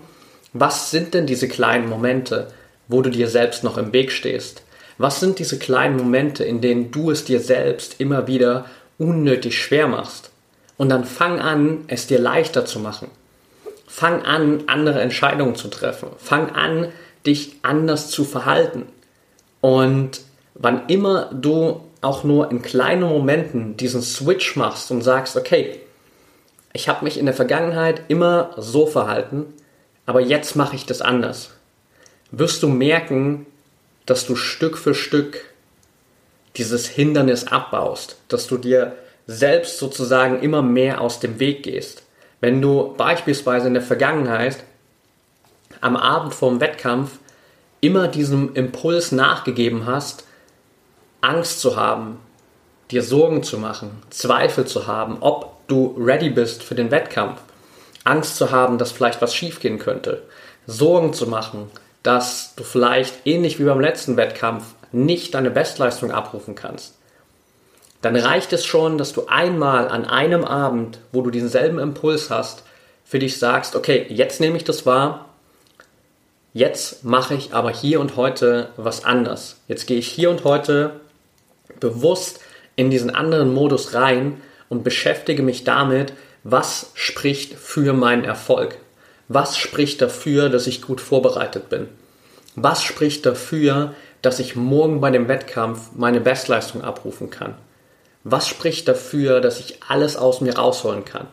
was 0.53 0.91
sind 0.91 1.13
denn 1.13 1.25
diese 1.25 1.47
kleinen 1.47 1.89
Momente, 1.89 2.49
wo 2.87 3.01
du 3.01 3.09
dir 3.09 3.27
selbst 3.27 3.63
noch 3.63 3.77
im 3.77 3.91
Weg 3.91 4.11
stehst? 4.11 4.63
Was 5.03 5.19
sind 5.19 5.37
diese 5.37 5.59
kleinen 5.59 5.97
Momente, 5.97 6.45
in 6.45 6.61
denen 6.61 6.89
du 6.89 7.11
es 7.11 7.25
dir 7.25 7.41
selbst 7.41 7.99
immer 7.99 8.25
wieder 8.25 8.67
unnötig 8.97 9.61
schwer 9.61 9.85
machst? 9.85 10.31
Und 10.77 10.87
dann 10.87 11.03
fang 11.03 11.41
an, 11.41 11.83
es 11.87 12.07
dir 12.07 12.19
leichter 12.19 12.65
zu 12.65 12.79
machen. 12.79 13.09
Fang 13.85 14.21
an, 14.21 14.63
andere 14.67 15.01
Entscheidungen 15.01 15.55
zu 15.55 15.67
treffen. 15.67 16.07
Fang 16.19 16.51
an, 16.51 16.87
dich 17.25 17.57
anders 17.63 18.11
zu 18.11 18.23
verhalten. 18.23 18.85
Und 19.59 20.21
wann 20.53 20.87
immer 20.87 21.29
du 21.33 21.81
auch 21.99 22.23
nur 22.23 22.49
in 22.49 22.61
kleinen 22.61 23.03
Momenten 23.03 23.75
diesen 23.75 24.01
Switch 24.01 24.55
machst 24.55 24.89
und 24.89 25.01
sagst, 25.01 25.35
okay, 25.35 25.81
ich 26.71 26.87
habe 26.87 27.03
mich 27.03 27.17
in 27.17 27.25
der 27.25 27.35
Vergangenheit 27.35 28.03
immer 28.07 28.51
so 28.55 28.87
verhalten, 28.87 29.47
aber 30.05 30.21
jetzt 30.21 30.55
mache 30.55 30.77
ich 30.77 30.85
das 30.85 31.01
anders, 31.01 31.49
wirst 32.31 32.63
du 32.63 32.69
merken, 32.69 33.47
dass 34.05 34.25
du 34.25 34.35
Stück 34.35 34.77
für 34.77 34.93
Stück 34.93 35.45
dieses 36.57 36.87
Hindernis 36.87 37.47
abbaust, 37.47 38.17
dass 38.27 38.47
du 38.47 38.57
dir 38.57 38.95
selbst 39.25 39.77
sozusagen 39.77 40.41
immer 40.41 40.61
mehr 40.61 41.01
aus 41.01 41.19
dem 41.19 41.39
Weg 41.39 41.63
gehst. 41.63 42.03
Wenn 42.41 42.61
du 42.61 42.93
beispielsweise 42.97 43.67
in 43.67 43.73
der 43.73 43.83
Vergangenheit 43.83 44.57
am 45.81 45.95
Abend 45.95 46.33
vorm 46.33 46.59
Wettkampf 46.59 47.19
immer 47.81 48.07
diesem 48.07 48.53
Impuls 48.53 49.11
nachgegeben 49.11 49.85
hast, 49.85 50.25
Angst 51.21 51.61
zu 51.61 51.75
haben, 51.75 52.19
dir 52.91 53.01
Sorgen 53.01 53.43
zu 53.43 53.57
machen, 53.57 54.03
Zweifel 54.09 54.65
zu 54.65 54.87
haben, 54.87 55.17
ob 55.21 55.67
du 55.67 55.95
ready 55.97 56.29
bist 56.29 56.63
für 56.63 56.75
den 56.75 56.91
Wettkampf, 56.91 57.39
Angst 58.03 58.35
zu 58.35 58.51
haben, 58.51 58.77
dass 58.77 58.91
vielleicht 58.91 59.21
was 59.21 59.33
schiefgehen 59.33 59.79
könnte, 59.79 60.23
Sorgen 60.67 61.13
zu 61.13 61.27
machen, 61.27 61.69
dass 62.03 62.53
du 62.55 62.63
vielleicht 62.63 63.25
ähnlich 63.25 63.59
wie 63.59 63.63
beim 63.63 63.79
letzten 63.79 64.17
Wettkampf 64.17 64.75
nicht 64.91 65.33
deine 65.33 65.49
Bestleistung 65.49 66.11
abrufen 66.11 66.55
kannst, 66.55 66.95
dann 68.01 68.15
reicht 68.17 68.51
es 68.51 68.65
schon, 68.65 68.97
dass 68.97 69.13
du 69.13 69.27
einmal 69.27 69.87
an 69.87 70.05
einem 70.05 70.43
Abend, 70.43 70.99
wo 71.13 71.21
du 71.21 71.31
denselben 71.31 71.79
Impuls 71.79 72.29
hast, 72.29 72.63
für 73.05 73.17
dich 73.17 73.39
sagst, 73.39 73.75
okay, 73.75 74.05
jetzt 74.09 74.41
nehme 74.41 74.57
ich 74.57 74.65
das 74.65 74.85
wahr, 74.85 75.29
jetzt 76.53 77.05
mache 77.05 77.33
ich 77.33 77.53
aber 77.53 77.71
hier 77.71 78.01
und 78.01 78.17
heute 78.17 78.69
was 78.75 79.05
anders. 79.05 79.57
Jetzt 79.67 79.87
gehe 79.87 79.97
ich 79.97 80.07
hier 80.07 80.29
und 80.29 80.43
heute 80.43 80.99
bewusst 81.79 82.41
in 82.75 82.89
diesen 82.89 83.09
anderen 83.09 83.53
Modus 83.53 83.93
rein 83.93 84.41
und 84.67 84.83
beschäftige 84.83 85.43
mich 85.43 85.63
damit, 85.63 86.13
was 86.43 86.91
spricht 86.95 87.53
für 87.53 87.93
meinen 87.93 88.25
Erfolg. 88.25 88.77
Was 89.27 89.57
spricht 89.57 90.01
dafür, 90.01 90.49
dass 90.49 90.67
ich 90.67 90.81
gut 90.81 90.99
vorbereitet 90.99 91.69
bin? 91.69 91.87
Was 92.55 92.83
spricht 92.83 93.25
dafür, 93.25 93.93
dass 94.21 94.39
ich 94.39 94.55
morgen 94.55 95.01
bei 95.01 95.11
dem 95.11 95.27
Wettkampf 95.27 95.91
meine 95.95 96.21
Bestleistung 96.21 96.83
abrufen 96.83 97.29
kann? 97.29 97.55
Was 98.23 98.47
spricht 98.47 98.87
dafür, 98.87 99.41
dass 99.41 99.59
ich 99.59 99.83
alles 99.87 100.15
aus 100.15 100.41
mir 100.41 100.55
rausholen 100.55 101.03
kann? 101.05 101.27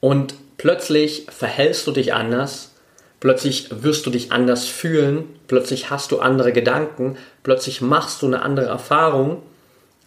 Und 0.00 0.34
plötzlich 0.56 1.26
verhältst 1.30 1.86
du 1.86 1.92
dich 1.92 2.12
anders, 2.12 2.72
plötzlich 3.20 3.68
wirst 3.82 4.06
du 4.06 4.10
dich 4.10 4.32
anders 4.32 4.66
fühlen, 4.66 5.24
plötzlich 5.48 5.90
hast 5.90 6.12
du 6.12 6.20
andere 6.20 6.52
Gedanken, 6.52 7.16
plötzlich 7.42 7.80
machst 7.80 8.22
du 8.22 8.26
eine 8.26 8.42
andere 8.42 8.66
Erfahrung 8.66 9.42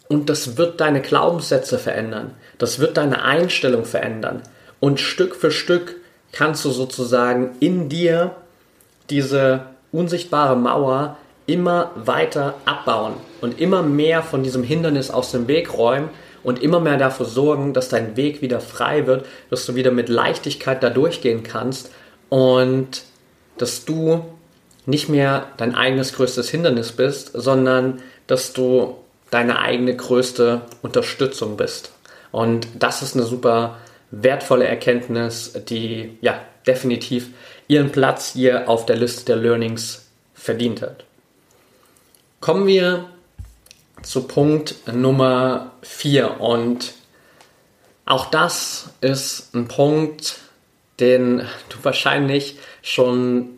und 0.08 0.28
das 0.28 0.56
wird 0.56 0.80
deine 0.80 1.00
Glaubenssätze 1.00 1.78
verändern, 1.78 2.34
das 2.58 2.78
wird 2.78 2.96
deine 2.96 3.22
Einstellung 3.22 3.84
verändern 3.84 4.42
und 4.80 5.00
Stück 5.00 5.34
für 5.34 5.50
Stück 5.50 5.96
kannst 6.32 6.64
du 6.64 6.70
sozusagen 6.70 7.56
in 7.60 7.88
dir 7.88 8.32
diese 9.10 9.66
unsichtbare 9.92 10.56
Mauer 10.56 11.16
immer 11.46 11.90
weiter 11.94 12.54
abbauen 12.64 13.14
und 13.40 13.60
immer 13.60 13.82
mehr 13.82 14.22
von 14.22 14.42
diesem 14.42 14.62
Hindernis 14.62 15.10
aus 15.10 15.32
dem 15.32 15.48
Weg 15.48 15.76
räumen 15.76 16.08
und 16.42 16.62
immer 16.62 16.80
mehr 16.80 16.96
dafür 16.96 17.26
sorgen, 17.26 17.72
dass 17.72 17.88
dein 17.88 18.16
Weg 18.16 18.42
wieder 18.42 18.60
frei 18.60 19.06
wird, 19.06 19.26
dass 19.50 19.66
du 19.66 19.74
wieder 19.74 19.90
mit 19.90 20.08
Leichtigkeit 20.08 20.82
da 20.82 20.90
durchgehen 20.90 21.42
kannst 21.42 21.90
und 22.28 23.02
dass 23.58 23.84
du 23.84 24.24
nicht 24.86 25.08
mehr 25.08 25.46
dein 25.58 25.74
eigenes 25.74 26.14
größtes 26.14 26.48
Hindernis 26.48 26.92
bist, 26.92 27.32
sondern 27.34 28.00
dass 28.26 28.52
du 28.52 28.96
deine 29.30 29.58
eigene 29.58 29.94
größte 29.94 30.62
Unterstützung 30.82 31.56
bist. 31.56 31.92
Und 32.32 32.66
das 32.78 33.02
ist 33.02 33.14
eine 33.14 33.24
super 33.24 33.76
wertvolle 34.12 34.66
Erkenntnis, 34.66 35.52
die 35.68 36.16
ja 36.20 36.40
definitiv 36.66 37.30
ihren 37.66 37.90
Platz 37.90 38.34
hier 38.34 38.68
auf 38.68 38.86
der 38.86 38.96
Liste 38.96 39.24
der 39.24 39.36
Learnings 39.36 40.06
verdient 40.34 40.82
hat. 40.82 41.04
Kommen 42.40 42.66
wir 42.66 43.08
zu 44.02 44.26
Punkt 44.26 44.76
Nummer 44.92 45.72
4 45.82 46.40
und 46.40 46.94
auch 48.04 48.26
das 48.26 48.90
ist 49.00 49.54
ein 49.54 49.68
Punkt, 49.68 50.38
den 51.00 51.38
du 51.68 51.78
wahrscheinlich 51.82 52.58
schon 52.82 53.48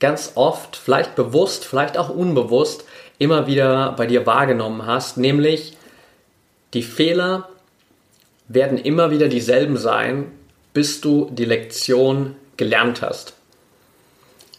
ganz 0.00 0.32
oft, 0.34 0.76
vielleicht 0.76 1.14
bewusst, 1.14 1.64
vielleicht 1.64 1.98
auch 1.98 2.08
unbewusst, 2.08 2.84
immer 3.18 3.46
wieder 3.46 3.92
bei 3.92 4.06
dir 4.06 4.26
wahrgenommen 4.26 4.86
hast, 4.86 5.18
nämlich 5.18 5.76
die 6.72 6.82
Fehler 6.82 7.48
werden 8.50 8.78
immer 8.78 9.12
wieder 9.12 9.28
dieselben 9.28 9.76
sein, 9.76 10.26
bis 10.72 11.00
du 11.00 11.30
die 11.30 11.44
Lektion 11.44 12.34
gelernt 12.56 13.00
hast. 13.00 13.34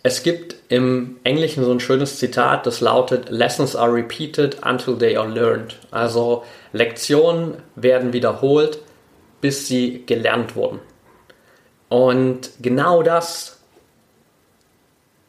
Es 0.01 0.23
gibt 0.23 0.55
im 0.69 1.17
Englischen 1.25 1.63
so 1.63 1.71
ein 1.71 1.81
schönes 1.81 2.17
Zitat, 2.17 2.65
das 2.65 2.79
lautet 2.79 3.29
Lessons 3.29 3.75
are 3.75 3.93
repeated 3.93 4.57
until 4.65 4.97
they 4.97 5.15
are 5.17 5.27
learned. 5.27 5.77
Also 5.91 6.43
Lektionen 6.71 7.55
werden 7.75 8.13
wiederholt, 8.13 8.79
bis 9.41 9.67
sie 9.67 10.03
gelernt 10.05 10.55
wurden. 10.55 10.79
Und 11.89 12.51
genau 12.61 13.03
das 13.03 13.59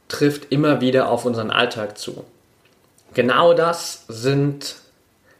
trifft 0.08 0.52
immer 0.52 0.80
wieder 0.80 1.10
auf 1.10 1.24
unseren 1.24 1.50
Alltag 1.50 1.98
zu. 1.98 2.24
Genau 3.12 3.54
das 3.54 4.04
sind 4.06 4.76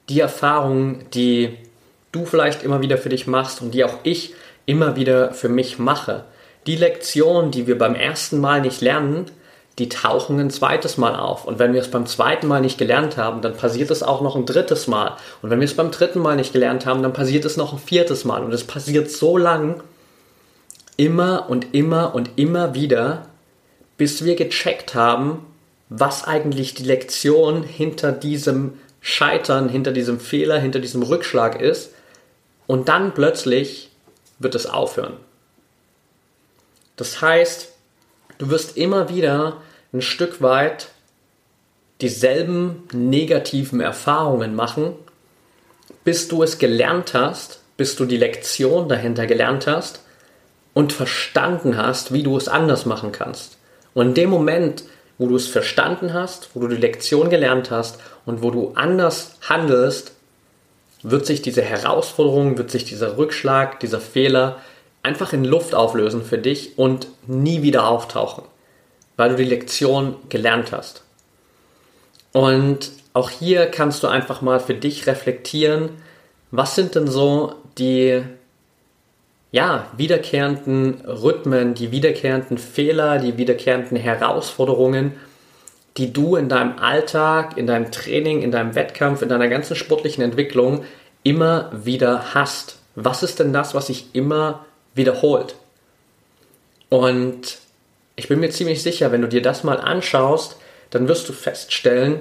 die 0.08 0.18
Erfahrungen, 0.18 1.06
die 1.14 1.56
du 2.12 2.24
vielleicht 2.24 2.62
immer 2.62 2.82
wieder 2.82 2.98
für 2.98 3.08
dich 3.08 3.26
machst 3.26 3.62
und 3.62 3.72
die 3.72 3.84
auch 3.84 3.98
ich 4.02 4.34
immer 4.66 4.96
wieder 4.96 5.32
für 5.32 5.48
mich 5.48 5.78
mache. 5.78 6.24
Die 6.66 6.76
Lektionen, 6.76 7.50
die 7.50 7.66
wir 7.66 7.76
beim 7.76 7.94
ersten 7.94 8.38
Mal 8.38 8.60
nicht 8.60 8.80
lernen, 8.80 9.26
die 9.78 9.88
tauchen 9.88 10.38
ein 10.38 10.50
zweites 10.50 10.98
Mal 10.98 11.16
auf. 11.16 11.46
Und 11.46 11.58
wenn 11.58 11.72
wir 11.72 11.80
es 11.80 11.90
beim 11.90 12.06
zweiten 12.06 12.46
Mal 12.46 12.60
nicht 12.60 12.78
gelernt 12.78 13.16
haben, 13.16 13.40
dann 13.40 13.56
passiert 13.56 13.90
es 13.90 14.02
auch 14.02 14.20
noch 14.20 14.36
ein 14.36 14.44
drittes 14.44 14.86
Mal. 14.86 15.16
Und 15.40 15.50
wenn 15.50 15.60
wir 15.60 15.64
es 15.64 15.74
beim 15.74 15.90
dritten 15.90 16.20
Mal 16.20 16.36
nicht 16.36 16.52
gelernt 16.52 16.84
haben, 16.84 17.02
dann 17.02 17.14
passiert 17.14 17.44
es 17.44 17.56
noch 17.56 17.72
ein 17.72 17.78
viertes 17.78 18.24
Mal. 18.24 18.42
Und 18.42 18.52
es 18.52 18.64
passiert 18.64 19.10
so 19.10 19.38
lang, 19.38 19.82
immer 20.96 21.48
und 21.48 21.74
immer 21.74 22.14
und 22.14 22.30
immer 22.36 22.74
wieder, 22.74 23.26
bis 23.96 24.24
wir 24.24 24.36
gecheckt 24.36 24.94
haben, 24.94 25.38
was 25.88 26.24
eigentlich 26.24 26.74
die 26.74 26.84
Lektion 26.84 27.62
hinter 27.62 28.12
diesem 28.12 28.74
Scheitern, 29.00 29.68
hinter 29.68 29.92
diesem 29.92 30.20
Fehler, 30.20 30.58
hinter 30.58 30.80
diesem 30.80 31.02
Rückschlag 31.02 31.60
ist. 31.60 31.92
Und 32.66 32.88
dann 32.88 33.14
plötzlich 33.14 33.90
wird 34.38 34.54
es 34.54 34.66
aufhören. 34.66 35.16
Das 36.96 37.20
heißt, 37.20 37.72
du 38.38 38.50
wirst 38.50 38.76
immer 38.76 39.08
wieder 39.08 39.58
ein 39.92 40.02
Stück 40.02 40.40
weit 40.40 40.88
dieselben 42.00 42.88
negativen 42.92 43.80
Erfahrungen 43.80 44.54
machen, 44.54 44.94
bis 46.04 46.28
du 46.28 46.42
es 46.42 46.58
gelernt 46.58 47.14
hast, 47.14 47.60
bis 47.76 47.96
du 47.96 48.04
die 48.04 48.16
Lektion 48.16 48.88
dahinter 48.88 49.26
gelernt 49.26 49.66
hast 49.66 50.02
und 50.74 50.92
verstanden 50.92 51.76
hast, 51.76 52.12
wie 52.12 52.22
du 52.22 52.36
es 52.36 52.48
anders 52.48 52.86
machen 52.86 53.12
kannst. 53.12 53.58
Und 53.94 54.08
in 54.08 54.14
dem 54.14 54.30
Moment, 54.30 54.84
wo 55.18 55.28
du 55.28 55.36
es 55.36 55.46
verstanden 55.46 56.12
hast, 56.12 56.50
wo 56.54 56.60
du 56.60 56.68
die 56.68 56.76
Lektion 56.76 57.30
gelernt 57.30 57.70
hast 57.70 57.98
und 58.26 58.42
wo 58.42 58.50
du 58.50 58.72
anders 58.74 59.36
handelst, 59.42 60.12
wird 61.02 61.26
sich 61.26 61.42
diese 61.42 61.62
Herausforderung, 61.62 62.58
wird 62.58 62.70
sich 62.70 62.84
dieser 62.84 63.16
Rückschlag, 63.16 63.80
dieser 63.80 64.00
Fehler 64.00 64.58
einfach 65.02 65.32
in 65.32 65.44
Luft 65.44 65.74
auflösen 65.74 66.24
für 66.24 66.38
dich 66.38 66.78
und 66.78 67.08
nie 67.26 67.62
wieder 67.62 67.88
auftauchen, 67.88 68.44
weil 69.16 69.30
du 69.30 69.36
die 69.36 69.44
Lektion 69.44 70.14
gelernt 70.28 70.72
hast. 70.72 71.02
Und 72.32 72.92
auch 73.12 73.30
hier 73.30 73.66
kannst 73.66 74.02
du 74.02 74.08
einfach 74.08 74.40
mal 74.40 74.60
für 74.60 74.74
dich 74.74 75.06
reflektieren, 75.06 75.90
was 76.50 76.74
sind 76.74 76.94
denn 76.94 77.08
so 77.08 77.54
die 77.78 78.22
ja, 79.50 79.86
wiederkehrenden 79.96 81.02
Rhythmen, 81.04 81.74
die 81.74 81.90
wiederkehrenden 81.90 82.56
Fehler, 82.56 83.18
die 83.18 83.36
wiederkehrenden 83.36 83.98
Herausforderungen, 83.98 85.12
die 85.96 86.12
du 86.12 86.36
in 86.36 86.48
deinem 86.48 86.78
Alltag, 86.78 87.56
in 87.56 87.66
deinem 87.66 87.90
Training, 87.90 88.42
in 88.42 88.50
deinem 88.50 88.74
Wettkampf, 88.74 89.22
in 89.22 89.28
deiner 89.28 89.48
ganzen 89.48 89.76
sportlichen 89.76 90.24
Entwicklung 90.24 90.84
immer 91.22 91.70
wieder 91.72 92.34
hast. 92.34 92.78
Was 92.94 93.22
ist 93.22 93.38
denn 93.40 93.52
das, 93.52 93.74
was 93.74 93.88
sich 93.88 94.14
immer 94.14 94.64
wiederholt? 94.94 95.54
Und 96.88 97.58
ich 98.16 98.28
bin 98.28 98.40
mir 98.40 98.50
ziemlich 98.50 98.82
sicher, 98.82 99.12
wenn 99.12 99.22
du 99.22 99.28
dir 99.28 99.42
das 99.42 99.64
mal 99.64 99.80
anschaust, 99.80 100.56
dann 100.90 101.08
wirst 101.08 101.28
du 101.28 101.32
feststellen, 101.32 102.20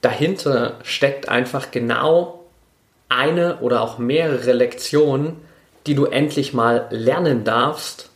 dahinter 0.00 0.78
steckt 0.84 1.28
einfach 1.28 1.70
genau 1.70 2.44
eine 3.08 3.58
oder 3.58 3.82
auch 3.82 3.98
mehrere 3.98 4.52
Lektionen, 4.52 5.36
die 5.86 5.94
du 5.94 6.06
endlich 6.06 6.52
mal 6.52 6.86
lernen 6.90 7.44
darfst, 7.44 8.11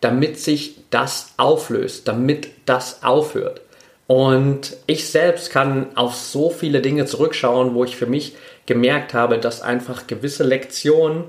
damit 0.00 0.38
sich 0.38 0.76
das 0.90 1.32
auflöst, 1.36 2.06
damit 2.08 2.48
das 2.66 3.02
aufhört. 3.02 3.60
Und 4.06 4.76
ich 4.86 5.08
selbst 5.08 5.50
kann 5.50 5.88
auf 5.96 6.14
so 6.14 6.50
viele 6.50 6.80
Dinge 6.80 7.06
zurückschauen, 7.06 7.74
wo 7.74 7.84
ich 7.84 7.96
für 7.96 8.06
mich 8.06 8.34
gemerkt 8.66 9.14
habe, 9.14 9.38
dass 9.38 9.62
einfach 9.62 10.06
gewisse 10.06 10.44
Lektionen 10.44 11.24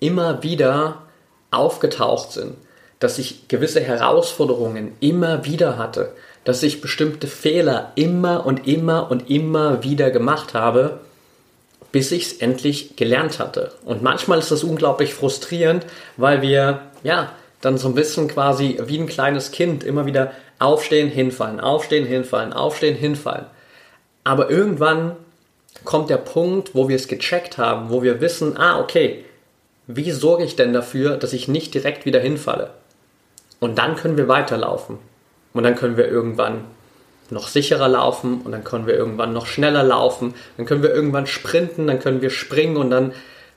immer 0.00 0.42
wieder 0.42 1.02
aufgetaucht 1.50 2.32
sind, 2.32 2.56
dass 2.98 3.18
ich 3.18 3.46
gewisse 3.48 3.80
Herausforderungen 3.80 4.92
immer 5.00 5.44
wieder 5.44 5.78
hatte, 5.78 6.12
dass 6.42 6.62
ich 6.62 6.80
bestimmte 6.80 7.28
Fehler 7.28 7.92
immer 7.94 8.44
und 8.44 8.66
immer 8.66 9.10
und 9.10 9.30
immer 9.30 9.84
wieder 9.84 10.10
gemacht 10.10 10.54
habe 10.54 11.00
bis 11.94 12.10
ich 12.10 12.26
es 12.26 12.32
endlich 12.38 12.96
gelernt 12.96 13.38
hatte. 13.38 13.70
Und 13.84 14.02
manchmal 14.02 14.40
ist 14.40 14.50
das 14.50 14.64
unglaublich 14.64 15.14
frustrierend, 15.14 15.86
weil 16.16 16.42
wir 16.42 16.80
ja 17.04 17.30
dann 17.60 17.78
so 17.78 17.88
ein 17.88 17.94
bisschen 17.94 18.26
quasi 18.26 18.78
wie 18.84 18.98
ein 18.98 19.06
kleines 19.06 19.52
Kind 19.52 19.84
immer 19.84 20.04
wieder 20.04 20.32
aufstehen, 20.58 21.08
hinfallen, 21.08 21.60
aufstehen, 21.60 22.04
hinfallen, 22.04 22.52
aufstehen, 22.52 22.96
hinfallen. 22.96 23.46
Aber 24.24 24.50
irgendwann 24.50 25.16
kommt 25.84 26.10
der 26.10 26.18
Punkt, 26.18 26.74
wo 26.74 26.88
wir 26.88 26.96
es 26.96 27.08
gecheckt 27.08 27.56
haben, 27.56 27.90
wo 27.90 28.02
wir 28.02 28.20
wissen, 28.20 28.56
ah, 28.56 28.80
okay, 28.80 29.24
wie 29.86 30.10
sorge 30.10 30.44
ich 30.44 30.56
denn 30.56 30.72
dafür, 30.72 31.16
dass 31.16 31.32
ich 31.32 31.48
nicht 31.48 31.74
direkt 31.74 32.06
wieder 32.06 32.20
hinfalle? 32.20 32.70
Und 33.60 33.78
dann 33.78 33.96
können 33.96 34.16
wir 34.16 34.28
weiterlaufen. 34.28 34.98
Und 35.52 35.62
dann 35.62 35.76
können 35.76 35.96
wir 35.96 36.08
irgendwann 36.08 36.64
noch 37.30 37.48
sicherer 37.48 37.88
laufen 37.88 38.42
und 38.42 38.52
dann 38.52 38.64
können 38.64 38.86
wir 38.86 38.94
irgendwann 38.94 39.32
noch 39.32 39.46
schneller 39.46 39.82
laufen, 39.82 40.34
dann 40.56 40.66
können 40.66 40.82
wir 40.82 40.94
irgendwann 40.94 41.26
sprinten, 41.26 41.86
dann 41.86 41.98
können 41.98 42.20
wir 42.20 42.30
springen 42.30 42.76
und 42.76 42.90
dann 42.90 43.12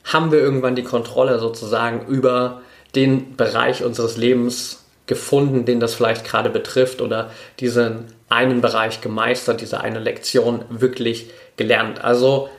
haben 0.05 0.31
wir 0.31 0.39
irgendwann 0.39 0.75
die 0.75 0.83
Kontrolle 0.83 1.39
sozusagen 1.39 2.07
über 2.07 2.62
den 2.95 3.36
Bereich 3.36 3.84
unseres 3.84 4.17
Lebens 4.17 4.84
gefunden, 5.06 5.65
den 5.65 5.80
das 5.80 5.95
vielleicht 5.95 6.26
gerade 6.26 6.50
betrifft 6.50 7.02
oder 7.02 7.32
diesen 7.60 8.06
einen 8.30 8.62
Bereich 8.62 9.02
gemeistert, 9.02 9.62
diese 9.62 9.80
eine 9.80 10.00
Lektion 10.00 10.65
wirklich 10.69 11.30
gelernt. 11.56 12.04
Also, 12.04 12.50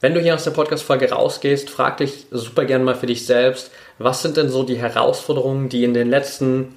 wenn 0.00 0.14
du 0.14 0.20
hier 0.20 0.34
aus 0.34 0.44
der 0.44 0.50
Podcast-Folge 0.50 1.10
rausgehst, 1.10 1.70
frag 1.70 1.96
dich 1.96 2.26
super 2.30 2.66
gern 2.66 2.84
mal 2.84 2.94
für 2.94 3.06
dich 3.06 3.24
selbst, 3.24 3.70
was 3.98 4.22
sind 4.22 4.36
denn 4.36 4.50
so 4.50 4.62
die 4.62 4.76
Herausforderungen, 4.76 5.70
die 5.70 5.84
in 5.84 5.94
den 5.94 6.10
letzten 6.10 6.76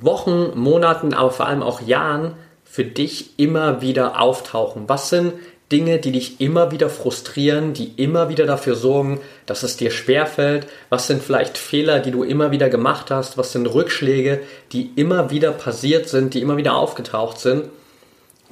Wochen, 0.00 0.58
Monaten, 0.58 1.14
aber 1.14 1.30
vor 1.30 1.46
allem 1.46 1.62
auch 1.62 1.80
Jahren 1.80 2.34
für 2.64 2.84
dich 2.84 3.38
immer 3.38 3.80
wieder 3.80 4.20
auftauchen? 4.20 4.84
Was 4.86 5.08
sind 5.08 5.32
Dinge, 5.72 5.98
die 5.98 6.12
dich 6.12 6.40
immer 6.40 6.70
wieder 6.70 6.88
frustrieren, 6.88 7.72
die 7.72 7.92
immer 7.96 8.28
wieder 8.28 8.46
dafür 8.46 8.76
sorgen, 8.76 9.20
dass 9.46 9.64
es 9.64 9.76
dir 9.76 9.90
schwerfällt? 9.90 10.68
Was 10.90 11.08
sind 11.08 11.22
vielleicht 11.22 11.58
Fehler, 11.58 11.98
die 11.98 12.12
du 12.12 12.22
immer 12.22 12.52
wieder 12.52 12.68
gemacht 12.68 13.10
hast? 13.10 13.36
Was 13.36 13.52
sind 13.52 13.66
Rückschläge, 13.66 14.42
die 14.72 14.92
immer 14.94 15.30
wieder 15.30 15.50
passiert 15.50 16.08
sind, 16.08 16.34
die 16.34 16.40
immer 16.40 16.56
wieder 16.56 16.76
aufgetaucht 16.76 17.40
sind? 17.40 17.68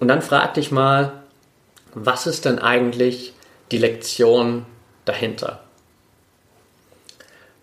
Und 0.00 0.08
dann 0.08 0.22
frag 0.22 0.54
dich 0.54 0.72
mal, 0.72 1.12
was 1.94 2.26
ist 2.26 2.44
denn 2.44 2.58
eigentlich 2.58 3.32
die 3.70 3.78
Lektion 3.78 4.66
dahinter? 5.04 5.60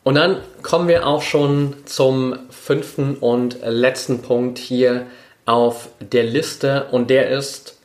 Und 0.04 0.16
dann 0.16 0.38
kommen 0.64 0.88
wir 0.88 1.06
auch 1.06 1.22
schon 1.22 1.76
zum 1.86 2.40
fünften 2.50 3.16
und 3.16 3.60
letzten 3.64 4.22
Punkt 4.22 4.58
hier 4.58 5.08
auf 5.46 5.90
der 6.00 6.24
Liste 6.24 6.88
und 6.92 7.10
der 7.10 7.30
ist, 7.30 7.78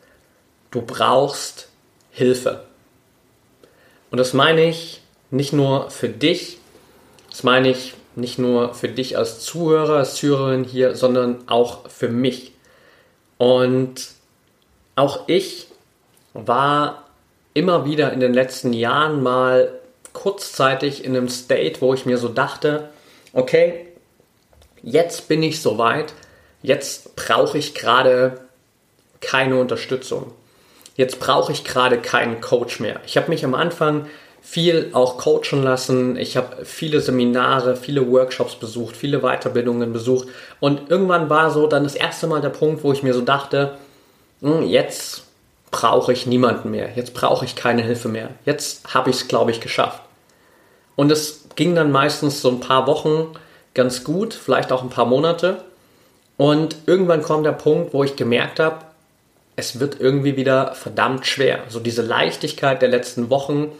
du 0.76 0.82
brauchst 0.82 1.68
Hilfe. 2.10 2.64
Und 4.10 4.18
das 4.18 4.34
meine 4.34 4.68
ich 4.68 5.00
nicht 5.30 5.54
nur 5.54 5.90
für 5.90 6.10
dich, 6.10 6.58
das 7.30 7.42
meine 7.44 7.70
ich 7.70 7.94
nicht 8.14 8.38
nur 8.38 8.74
für 8.74 8.88
dich 8.88 9.16
als 9.16 9.40
Zuhörer, 9.40 9.96
als 9.96 10.16
Zuhörerin 10.16 10.64
hier, 10.64 10.94
sondern 10.94 11.48
auch 11.48 11.88
für 11.88 12.08
mich. 12.08 12.52
Und 13.38 14.08
auch 14.96 15.28
ich 15.28 15.68
war 16.34 17.04
immer 17.54 17.86
wieder 17.86 18.12
in 18.12 18.20
den 18.20 18.34
letzten 18.34 18.74
Jahren 18.74 19.22
mal 19.22 19.80
kurzzeitig 20.12 21.04
in 21.04 21.16
einem 21.16 21.30
State, 21.30 21.80
wo 21.80 21.94
ich 21.94 22.04
mir 22.04 22.18
so 22.18 22.28
dachte, 22.28 22.90
okay, 23.32 23.86
jetzt 24.82 25.26
bin 25.28 25.42
ich 25.42 25.62
soweit, 25.62 26.12
jetzt 26.62 27.16
brauche 27.16 27.56
ich 27.56 27.74
gerade 27.74 28.42
keine 29.20 29.58
Unterstützung. 29.58 30.32
Jetzt 30.96 31.20
brauche 31.20 31.52
ich 31.52 31.64
gerade 31.64 31.98
keinen 31.98 32.40
Coach 32.40 32.80
mehr. 32.80 33.00
Ich 33.06 33.16
habe 33.16 33.28
mich 33.28 33.44
am 33.44 33.54
Anfang 33.54 34.06
viel 34.40 34.90
auch 34.92 35.18
coachen 35.18 35.62
lassen. 35.62 36.16
Ich 36.16 36.36
habe 36.36 36.64
viele 36.64 37.00
Seminare, 37.00 37.76
viele 37.76 38.08
Workshops 38.10 38.54
besucht, 38.54 38.96
viele 38.96 39.20
Weiterbildungen 39.20 39.92
besucht. 39.92 40.28
Und 40.60 40.90
irgendwann 40.90 41.28
war 41.28 41.50
so 41.50 41.66
dann 41.66 41.84
das 41.84 41.96
erste 41.96 42.26
Mal 42.26 42.40
der 42.40 42.50
Punkt, 42.50 42.84
wo 42.84 42.92
ich 42.92 43.02
mir 43.02 43.12
so 43.12 43.20
dachte, 43.20 43.76
hm, 44.40 44.62
jetzt 44.62 45.24
brauche 45.70 46.12
ich 46.12 46.26
niemanden 46.26 46.70
mehr. 46.70 46.90
Jetzt 46.94 47.12
brauche 47.12 47.44
ich 47.44 47.56
keine 47.56 47.82
Hilfe 47.82 48.08
mehr. 48.08 48.30
Jetzt 48.44 48.94
habe 48.94 49.10
ich 49.10 49.16
es, 49.16 49.28
glaube 49.28 49.50
ich, 49.50 49.60
geschafft. 49.60 50.00
Und 50.94 51.10
es 51.10 51.48
ging 51.56 51.74
dann 51.74 51.90
meistens 51.90 52.40
so 52.40 52.48
ein 52.48 52.60
paar 52.60 52.86
Wochen 52.86 53.34
ganz 53.74 54.04
gut, 54.04 54.32
vielleicht 54.32 54.72
auch 54.72 54.82
ein 54.82 54.90
paar 54.90 55.06
Monate. 55.06 55.64
Und 56.36 56.76
irgendwann 56.86 57.22
kommt 57.22 57.44
der 57.44 57.52
Punkt, 57.52 57.92
wo 57.92 58.04
ich 58.04 58.16
gemerkt 58.16 58.60
habe, 58.60 58.78
es 59.56 59.80
wird 59.80 60.00
irgendwie 60.00 60.36
wieder 60.36 60.74
verdammt 60.74 61.26
schwer. 61.26 61.60
So 61.68 61.80
diese 61.80 62.02
Leichtigkeit 62.02 62.82
der 62.82 62.90
letzten 62.90 63.30
Wochen 63.30 63.72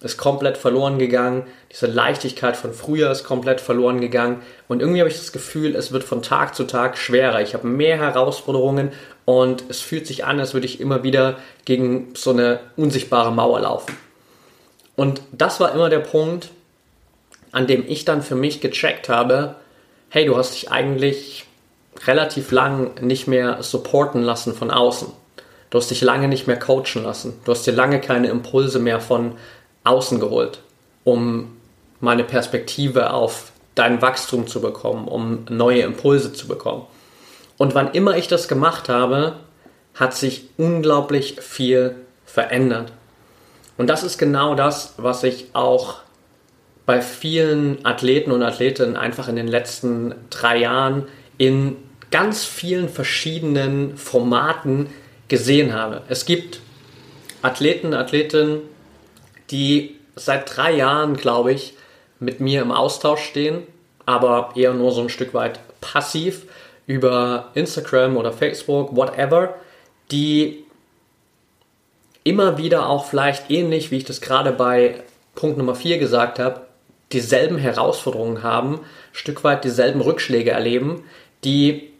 ist 0.00 0.16
komplett 0.16 0.56
verloren 0.56 0.98
gegangen. 0.98 1.44
Diese 1.72 1.86
Leichtigkeit 1.86 2.56
von 2.56 2.72
früher 2.72 3.10
ist 3.10 3.24
komplett 3.24 3.60
verloren 3.60 4.00
gegangen. 4.00 4.42
Und 4.68 4.80
irgendwie 4.80 5.00
habe 5.00 5.10
ich 5.10 5.16
das 5.16 5.32
Gefühl, 5.32 5.74
es 5.74 5.92
wird 5.92 6.04
von 6.04 6.22
Tag 6.22 6.54
zu 6.54 6.64
Tag 6.64 6.96
schwerer. 6.96 7.40
Ich 7.40 7.54
habe 7.54 7.66
mehr 7.66 7.96
Herausforderungen 7.98 8.92
und 9.24 9.64
es 9.68 9.80
fühlt 9.80 10.06
sich 10.06 10.24
an, 10.24 10.38
als 10.38 10.54
würde 10.54 10.66
ich 10.66 10.80
immer 10.80 11.02
wieder 11.02 11.36
gegen 11.64 12.12
so 12.14 12.30
eine 12.30 12.60
unsichtbare 12.76 13.32
Mauer 13.32 13.60
laufen. 13.60 13.96
Und 14.94 15.22
das 15.32 15.58
war 15.58 15.74
immer 15.74 15.88
der 15.88 16.00
Punkt, 16.00 16.50
an 17.50 17.66
dem 17.66 17.84
ich 17.88 18.04
dann 18.04 18.22
für 18.22 18.36
mich 18.36 18.60
gecheckt 18.60 19.08
habe, 19.08 19.56
hey, 20.10 20.26
du 20.26 20.36
hast 20.36 20.54
dich 20.54 20.70
eigentlich 20.70 21.46
relativ 22.06 22.50
lang 22.50 23.00
nicht 23.00 23.26
mehr 23.26 23.62
supporten 23.62 24.22
lassen 24.22 24.54
von 24.54 24.70
außen. 24.70 25.23
Du 25.74 25.80
hast 25.80 25.90
dich 25.90 26.02
lange 26.02 26.28
nicht 26.28 26.46
mehr 26.46 26.56
coachen 26.56 27.02
lassen. 27.02 27.32
Du 27.44 27.50
hast 27.50 27.66
dir 27.66 27.72
lange 27.72 28.00
keine 28.00 28.28
Impulse 28.28 28.78
mehr 28.78 29.00
von 29.00 29.32
außen 29.82 30.20
geholt, 30.20 30.60
um 31.02 31.56
meine 31.98 32.22
Perspektive 32.22 33.12
auf 33.12 33.50
dein 33.74 34.00
Wachstum 34.00 34.46
zu 34.46 34.60
bekommen, 34.60 35.08
um 35.08 35.46
neue 35.50 35.82
Impulse 35.82 36.32
zu 36.32 36.46
bekommen. 36.46 36.86
Und 37.58 37.74
wann 37.74 37.90
immer 37.90 38.16
ich 38.16 38.28
das 38.28 38.46
gemacht 38.46 38.88
habe, 38.88 39.34
hat 39.94 40.14
sich 40.14 40.48
unglaublich 40.58 41.40
viel 41.40 41.96
verändert. 42.24 42.92
Und 43.76 43.90
das 43.90 44.04
ist 44.04 44.16
genau 44.16 44.54
das, 44.54 44.94
was 44.96 45.24
ich 45.24 45.48
auch 45.54 46.02
bei 46.86 47.02
vielen 47.02 47.84
Athleten 47.84 48.30
und 48.30 48.44
Athletinnen 48.44 48.94
einfach 48.94 49.26
in 49.26 49.34
den 49.34 49.48
letzten 49.48 50.14
drei 50.30 50.56
Jahren 50.58 51.08
in 51.36 51.74
ganz 52.12 52.44
vielen 52.44 52.88
verschiedenen 52.88 53.96
Formaten 53.96 54.86
gesehen 55.28 55.72
habe. 55.72 56.02
Es 56.08 56.24
gibt 56.26 56.60
Athleten, 57.42 57.94
Athletinnen, 57.94 58.62
die 59.50 59.96
seit 60.16 60.56
drei 60.56 60.72
Jahren, 60.72 61.16
glaube 61.16 61.52
ich, 61.52 61.74
mit 62.20 62.40
mir 62.40 62.62
im 62.62 62.72
Austausch 62.72 63.22
stehen, 63.22 63.62
aber 64.06 64.52
eher 64.54 64.74
nur 64.74 64.92
so 64.92 65.02
ein 65.02 65.08
Stück 65.08 65.34
weit 65.34 65.60
passiv 65.80 66.42
über 66.86 67.50
Instagram 67.54 68.16
oder 68.16 68.32
Facebook, 68.32 68.94
whatever, 68.94 69.54
die 70.10 70.64
immer 72.22 72.58
wieder 72.58 72.88
auch 72.88 73.06
vielleicht 73.06 73.50
ähnlich, 73.50 73.90
wie 73.90 73.98
ich 73.98 74.04
das 74.04 74.20
gerade 74.20 74.52
bei 74.52 75.02
Punkt 75.34 75.58
Nummer 75.58 75.74
4 75.74 75.98
gesagt 75.98 76.38
habe, 76.38 76.62
dieselben 77.12 77.58
Herausforderungen 77.58 78.42
haben, 78.42 78.80
Stück 79.12 79.44
weit 79.44 79.64
dieselben 79.64 80.00
Rückschläge 80.00 80.50
erleben, 80.50 81.04
die 81.44 81.90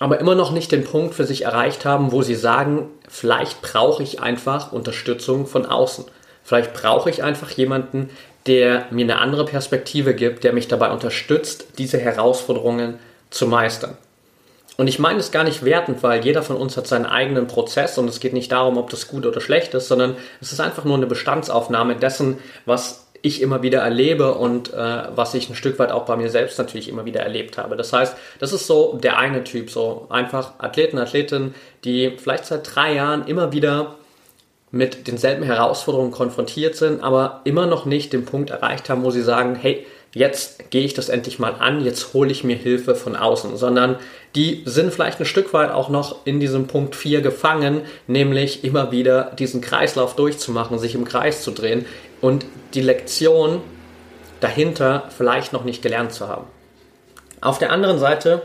aber 0.00 0.18
immer 0.18 0.34
noch 0.34 0.50
nicht 0.50 0.72
den 0.72 0.82
Punkt 0.82 1.14
für 1.14 1.26
sich 1.26 1.44
erreicht 1.44 1.84
haben, 1.84 2.10
wo 2.10 2.22
sie 2.22 2.34
sagen, 2.34 2.88
vielleicht 3.06 3.62
brauche 3.62 4.02
ich 4.02 4.20
einfach 4.20 4.72
Unterstützung 4.72 5.46
von 5.46 5.66
außen. 5.66 6.06
Vielleicht 6.42 6.72
brauche 6.72 7.10
ich 7.10 7.22
einfach 7.22 7.50
jemanden, 7.50 8.08
der 8.46 8.86
mir 8.90 9.04
eine 9.04 9.18
andere 9.18 9.44
Perspektive 9.44 10.14
gibt, 10.14 10.42
der 10.42 10.54
mich 10.54 10.68
dabei 10.68 10.90
unterstützt, 10.90 11.78
diese 11.78 11.98
Herausforderungen 11.98 12.98
zu 13.28 13.46
meistern. 13.46 13.96
Und 14.78 14.86
ich 14.86 14.98
meine 14.98 15.18
es 15.18 15.32
gar 15.32 15.44
nicht 15.44 15.66
wertend, 15.66 16.02
weil 16.02 16.24
jeder 16.24 16.42
von 16.42 16.56
uns 16.56 16.78
hat 16.78 16.86
seinen 16.86 17.04
eigenen 17.04 17.46
Prozess 17.46 17.98
und 17.98 18.08
es 18.08 18.20
geht 18.20 18.32
nicht 18.32 18.50
darum, 18.50 18.78
ob 18.78 18.88
das 18.88 19.06
gut 19.06 19.26
oder 19.26 19.42
schlecht 19.42 19.74
ist, 19.74 19.88
sondern 19.88 20.16
es 20.40 20.52
ist 20.52 20.60
einfach 20.60 20.84
nur 20.86 20.96
eine 20.96 21.06
Bestandsaufnahme 21.06 21.96
dessen, 21.96 22.38
was 22.64 23.09
ich 23.22 23.42
immer 23.42 23.62
wieder 23.62 23.80
erlebe 23.80 24.34
und 24.34 24.72
äh, 24.72 25.02
was 25.14 25.34
ich 25.34 25.48
ein 25.48 25.54
Stück 25.54 25.78
weit 25.78 25.92
auch 25.92 26.04
bei 26.04 26.16
mir 26.16 26.30
selbst 26.30 26.58
natürlich 26.58 26.88
immer 26.88 27.04
wieder 27.04 27.20
erlebt 27.20 27.58
habe. 27.58 27.76
Das 27.76 27.92
heißt, 27.92 28.16
das 28.38 28.52
ist 28.52 28.66
so 28.66 28.98
der 29.02 29.18
eine 29.18 29.44
Typ, 29.44 29.70
so 29.70 30.06
einfach 30.08 30.52
Athleten, 30.58 30.98
Athletinnen, 30.98 31.54
die 31.84 32.16
vielleicht 32.16 32.46
seit 32.46 32.74
drei 32.74 32.94
Jahren 32.94 33.26
immer 33.26 33.52
wieder 33.52 33.96
mit 34.70 35.08
denselben 35.08 35.42
Herausforderungen 35.42 36.12
konfrontiert 36.12 36.76
sind, 36.76 37.02
aber 37.02 37.40
immer 37.44 37.66
noch 37.66 37.86
nicht 37.86 38.12
den 38.12 38.24
Punkt 38.24 38.50
erreicht 38.50 38.88
haben, 38.88 39.02
wo 39.02 39.10
sie 39.10 39.22
sagen, 39.22 39.56
hey, 39.56 39.84
jetzt 40.12 40.70
gehe 40.70 40.84
ich 40.84 40.94
das 40.94 41.08
endlich 41.08 41.38
mal 41.38 41.54
an, 41.58 41.84
jetzt 41.84 42.14
hole 42.14 42.30
ich 42.30 42.44
mir 42.44 42.56
Hilfe 42.56 42.94
von 42.94 43.16
außen, 43.16 43.56
sondern 43.56 43.96
die 44.36 44.62
sind 44.64 44.92
vielleicht 44.92 45.20
ein 45.20 45.26
Stück 45.26 45.52
weit 45.52 45.70
auch 45.70 45.88
noch 45.88 46.24
in 46.24 46.40
diesem 46.40 46.66
Punkt 46.66 46.94
4 46.94 47.20
gefangen, 47.20 47.82
nämlich 48.06 48.64
immer 48.64 48.92
wieder 48.92 49.32
diesen 49.38 49.60
Kreislauf 49.60 50.14
durchzumachen, 50.14 50.78
sich 50.78 50.94
im 50.94 51.04
Kreis 51.04 51.42
zu 51.42 51.50
drehen 51.50 51.84
und 52.20 52.44
die 52.74 52.82
Lektion 52.82 53.60
dahinter 54.40 55.04
vielleicht 55.16 55.52
noch 55.52 55.64
nicht 55.64 55.82
gelernt 55.82 56.12
zu 56.12 56.28
haben. 56.28 56.46
Auf 57.40 57.58
der 57.58 57.72
anderen 57.72 57.98
Seite 57.98 58.42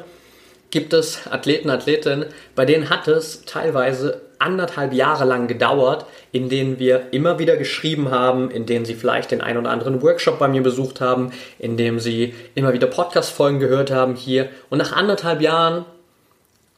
gibt 0.71 0.93
es 0.93 1.27
Athleten, 1.29 1.69
Athletinnen, 1.69 2.25
bei 2.55 2.65
denen 2.65 2.89
hat 2.89 3.07
es 3.07 3.43
teilweise 3.45 4.21
anderthalb 4.39 4.93
Jahre 4.93 5.25
lang 5.25 5.47
gedauert, 5.47 6.05
in 6.31 6.49
denen 6.49 6.79
wir 6.79 7.13
immer 7.13 7.39
wieder 7.39 7.55
geschrieben 7.55 8.11
haben, 8.11 8.51
in 8.51 8.65
denen 8.65 8.85
sie 8.85 8.95
vielleicht 8.95 9.31
den 9.31 9.41
ein 9.41 9.57
oder 9.57 9.69
anderen 9.69 10.01
Workshop 10.01 10.39
bei 10.39 10.47
mir 10.47 10.61
besucht 10.61 10.99
haben, 11.01 11.31
in 11.59 11.77
dem 11.77 11.99
sie 11.99 12.33
immer 12.55 12.73
wieder 12.73 12.87
Podcast-Folgen 12.87 13.59
gehört 13.59 13.91
haben 13.91 14.15
hier 14.15 14.49
und 14.69 14.77
nach 14.77 14.91
anderthalb 14.91 15.41
Jahren 15.41 15.85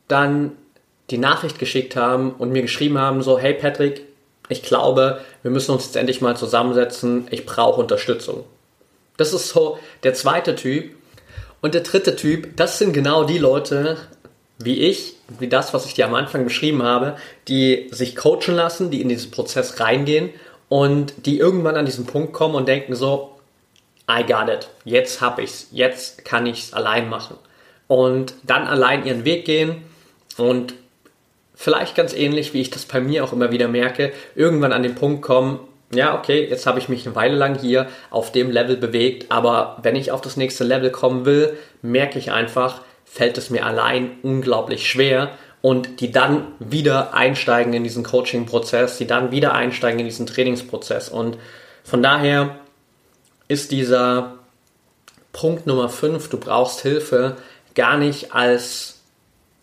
dann 0.08 0.52
die 1.10 1.18
Nachricht 1.18 1.58
geschickt 1.58 1.96
haben 1.96 2.32
und 2.32 2.52
mir 2.52 2.62
geschrieben 2.62 2.98
haben, 2.98 3.22
so, 3.22 3.40
hey 3.40 3.54
Patrick, 3.54 4.04
ich 4.50 4.64
glaube, 4.64 5.22
wir 5.42 5.52
müssen 5.52 5.72
uns 5.72 5.86
jetzt 5.86 5.96
endlich 5.96 6.22
mal 6.22 6.38
zusammensetzen, 6.38 7.28
ich 7.32 7.46
brauche 7.46 7.82
Unterstützung. 7.82 8.44
Das 9.18 9.34
ist 9.34 9.50
so 9.50 9.80
der 10.04 10.14
zweite 10.14 10.56
Typ. 10.56 10.96
Und 11.60 11.74
der 11.74 11.82
dritte 11.82 12.16
Typ, 12.16 12.56
das 12.56 12.78
sind 12.78 12.94
genau 12.94 13.24
die 13.24 13.40
Leute, 13.40 13.98
wie 14.60 14.80
ich, 14.80 15.16
wie 15.40 15.48
das, 15.48 15.74
was 15.74 15.86
ich 15.86 15.96
dir 15.96 16.06
am 16.06 16.16
Anfang 16.16 16.44
beschrieben 16.44 16.84
habe, 16.84 17.18
die 17.48 17.90
sich 17.92 18.16
coachen 18.16 18.56
lassen, 18.56 18.92
die 18.92 19.02
in 19.02 19.10
diesen 19.10 19.32
Prozess 19.32 19.80
reingehen 19.80 20.30
und 20.70 21.14
die 21.26 21.40
irgendwann 21.40 21.76
an 21.76 21.86
diesen 21.86 22.06
Punkt 22.06 22.34
kommen 22.34 22.56
und 22.56 22.68
denken 22.68 22.96
so, 22.96 23.38
I 24.10 24.24
got 24.24 24.50
it, 24.50 24.70
jetzt 24.86 25.20
hab 25.20 25.40
ich's, 25.40 25.68
jetzt 25.72 26.24
kann 26.24 26.46
ich's 26.46 26.74
allein 26.74 27.10
machen. 27.10 27.38
Und 27.88 28.34
dann 28.44 28.68
allein 28.68 29.06
ihren 29.06 29.26
Weg 29.26 29.46
gehen 29.46 29.84
und 30.38 30.74
vielleicht 31.58 31.96
ganz 31.96 32.14
ähnlich, 32.14 32.54
wie 32.54 32.62
ich 32.62 32.70
das 32.70 32.86
bei 32.86 33.02
mir 33.02 33.26
auch 33.26 33.34
immer 33.34 33.52
wieder 33.52 33.68
merke, 33.68 34.14
irgendwann 34.36 34.72
an 34.72 34.84
den 34.84 34.96
Punkt 34.96 35.22
kommen, 35.22 35.60
ja, 35.92 36.18
okay, 36.18 36.48
jetzt 36.50 36.66
habe 36.66 36.80
ich 36.80 36.88
mich 36.88 37.06
eine 37.06 37.16
Weile 37.16 37.36
lang 37.36 37.58
hier 37.60 37.88
auf 38.10 38.32
dem 38.32 38.52
Level 38.52 38.78
bewegt, 38.78 39.32
aber 39.32 39.78
wenn 39.82 39.96
ich 39.96 40.12
auf 40.12 40.22
das 40.22 40.38
nächste 40.38 40.64
Level 40.64 40.92
kommen 40.92 41.26
will, 41.26 41.58
merke 41.82 42.20
ich 42.20 42.32
einfach, 42.32 42.82
fällt 43.06 43.38
es 43.38 43.50
mir 43.50 43.66
allein 43.66 44.12
unglaublich 44.22 44.90
schwer 44.90 45.32
und 45.62 46.02
die 46.02 46.12
dann 46.12 46.48
wieder 46.60 47.14
einsteigen 47.14 47.74
in 47.74 47.84
diesen 47.84 48.04
Coaching-Prozess, 48.04 48.98
die 48.98 49.08
dann 49.08 49.32
wieder 49.32 49.54
einsteigen 49.54 50.00
in 50.00 50.06
diesen 50.06 50.28
Trainingsprozess. 50.28 51.10
Und 51.10 51.38
von 51.84 52.04
daher 52.04 52.58
ist 53.48 53.72
dieser 53.72 54.36
Punkt 55.34 55.66
Nummer 55.66 55.90
5, 55.90 56.30
du 56.30 56.38
brauchst 56.38 56.82
Hilfe, 56.82 57.38
gar 57.76 57.98
nicht 57.98 58.34
als, 58.34 58.97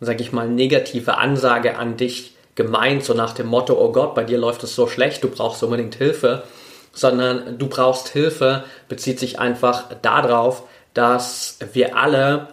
sag 0.00 0.20
ich 0.20 0.33
mal, 0.33 0.48
negative 0.48 1.18
Ansage 1.18 1.76
an 1.78 1.96
dich 1.96 2.35
gemeint, 2.54 3.04
so 3.04 3.14
nach 3.14 3.33
dem 3.33 3.46
Motto, 3.46 3.74
oh 3.74 3.92
Gott, 3.92 4.14
bei 4.14 4.24
dir 4.24 4.38
läuft 4.38 4.62
es 4.62 4.74
so 4.74 4.87
schlecht, 4.87 5.24
du 5.24 5.28
brauchst 5.28 5.62
unbedingt 5.62 5.96
Hilfe, 5.96 6.44
sondern 6.92 7.59
du 7.59 7.68
brauchst 7.68 8.09
Hilfe, 8.09 8.64
bezieht 8.88 9.18
sich 9.18 9.38
einfach 9.38 9.87
darauf, 10.02 10.62
dass 10.94 11.59
wir 11.72 11.96
alle 11.96 12.48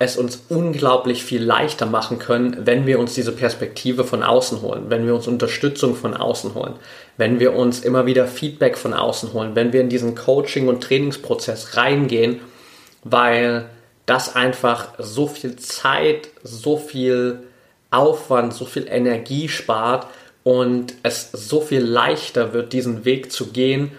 es 0.00 0.16
uns 0.16 0.42
unglaublich 0.48 1.22
viel 1.22 1.42
leichter 1.42 1.86
machen 1.86 2.18
können, 2.18 2.66
wenn 2.66 2.84
wir 2.86 2.98
uns 2.98 3.14
diese 3.14 3.32
Perspektive 3.32 4.04
von 4.04 4.24
außen 4.24 4.60
holen, 4.60 4.86
wenn 4.88 5.06
wir 5.06 5.14
uns 5.14 5.28
Unterstützung 5.28 5.94
von 5.94 6.14
außen 6.14 6.54
holen, 6.54 6.74
wenn 7.16 7.38
wir 7.38 7.54
uns 7.54 7.80
immer 7.80 8.04
wieder 8.04 8.26
Feedback 8.26 8.76
von 8.76 8.92
außen 8.92 9.32
holen, 9.32 9.54
wenn 9.54 9.72
wir 9.72 9.80
in 9.80 9.88
diesen 9.88 10.16
Coaching- 10.16 10.68
und 10.68 10.82
Trainingsprozess 10.82 11.76
reingehen, 11.76 12.40
weil 13.04 13.66
das 14.06 14.34
einfach 14.34 14.94
so 14.98 15.26
viel 15.26 15.56
Zeit, 15.56 16.28
so 16.42 16.76
viel 16.76 17.44
Aufwand, 17.90 18.52
so 18.52 18.64
viel 18.64 18.86
Energie 18.88 19.48
spart 19.48 20.06
und 20.42 20.94
es 21.02 21.30
so 21.32 21.60
viel 21.60 21.80
leichter 21.80 22.52
wird, 22.52 22.72
diesen 22.72 23.04
Weg 23.04 23.32
zu 23.32 23.48
gehen 23.48 23.92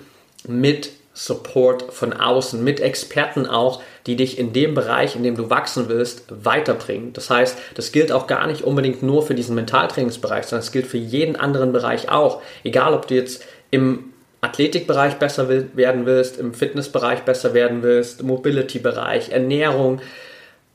mit 0.47 0.91
Support 1.13 1.93
von 1.93 2.11
außen, 2.11 2.61
mit 2.61 2.81
Experten 2.81 3.45
auch, 3.45 3.81
die 4.05 4.17
dich 4.17 4.37
in 4.37 4.51
dem 4.51 4.75
Bereich, 4.75 5.15
in 5.15 5.23
dem 5.23 5.37
du 5.37 5.49
wachsen 5.49 5.87
willst, 5.87 6.25
weiterbringen. 6.27 7.13
Das 7.13 7.29
heißt, 7.29 7.57
das 7.73 7.93
gilt 7.93 8.11
auch 8.11 8.27
gar 8.27 8.47
nicht 8.47 8.63
unbedingt 8.63 9.01
nur 9.01 9.25
für 9.25 9.33
diesen 9.33 9.55
Mentaltrainingsbereich, 9.55 10.45
sondern 10.45 10.65
es 10.65 10.73
gilt 10.73 10.87
für 10.87 10.97
jeden 10.97 11.37
anderen 11.37 11.71
Bereich 11.71 12.09
auch. 12.09 12.41
Egal, 12.65 12.93
ob 12.93 13.07
du 13.07 13.15
jetzt 13.15 13.45
im 13.71 14.13
Athletikbereich 14.45 15.15
besser 15.15 15.49
werden 15.49 16.05
willst, 16.05 16.37
im 16.37 16.53
Fitnessbereich 16.53 17.21
besser 17.21 17.53
werden 17.53 17.81
willst, 17.81 18.23
Mobility-Bereich, 18.23 19.29
Ernährung, 19.29 20.01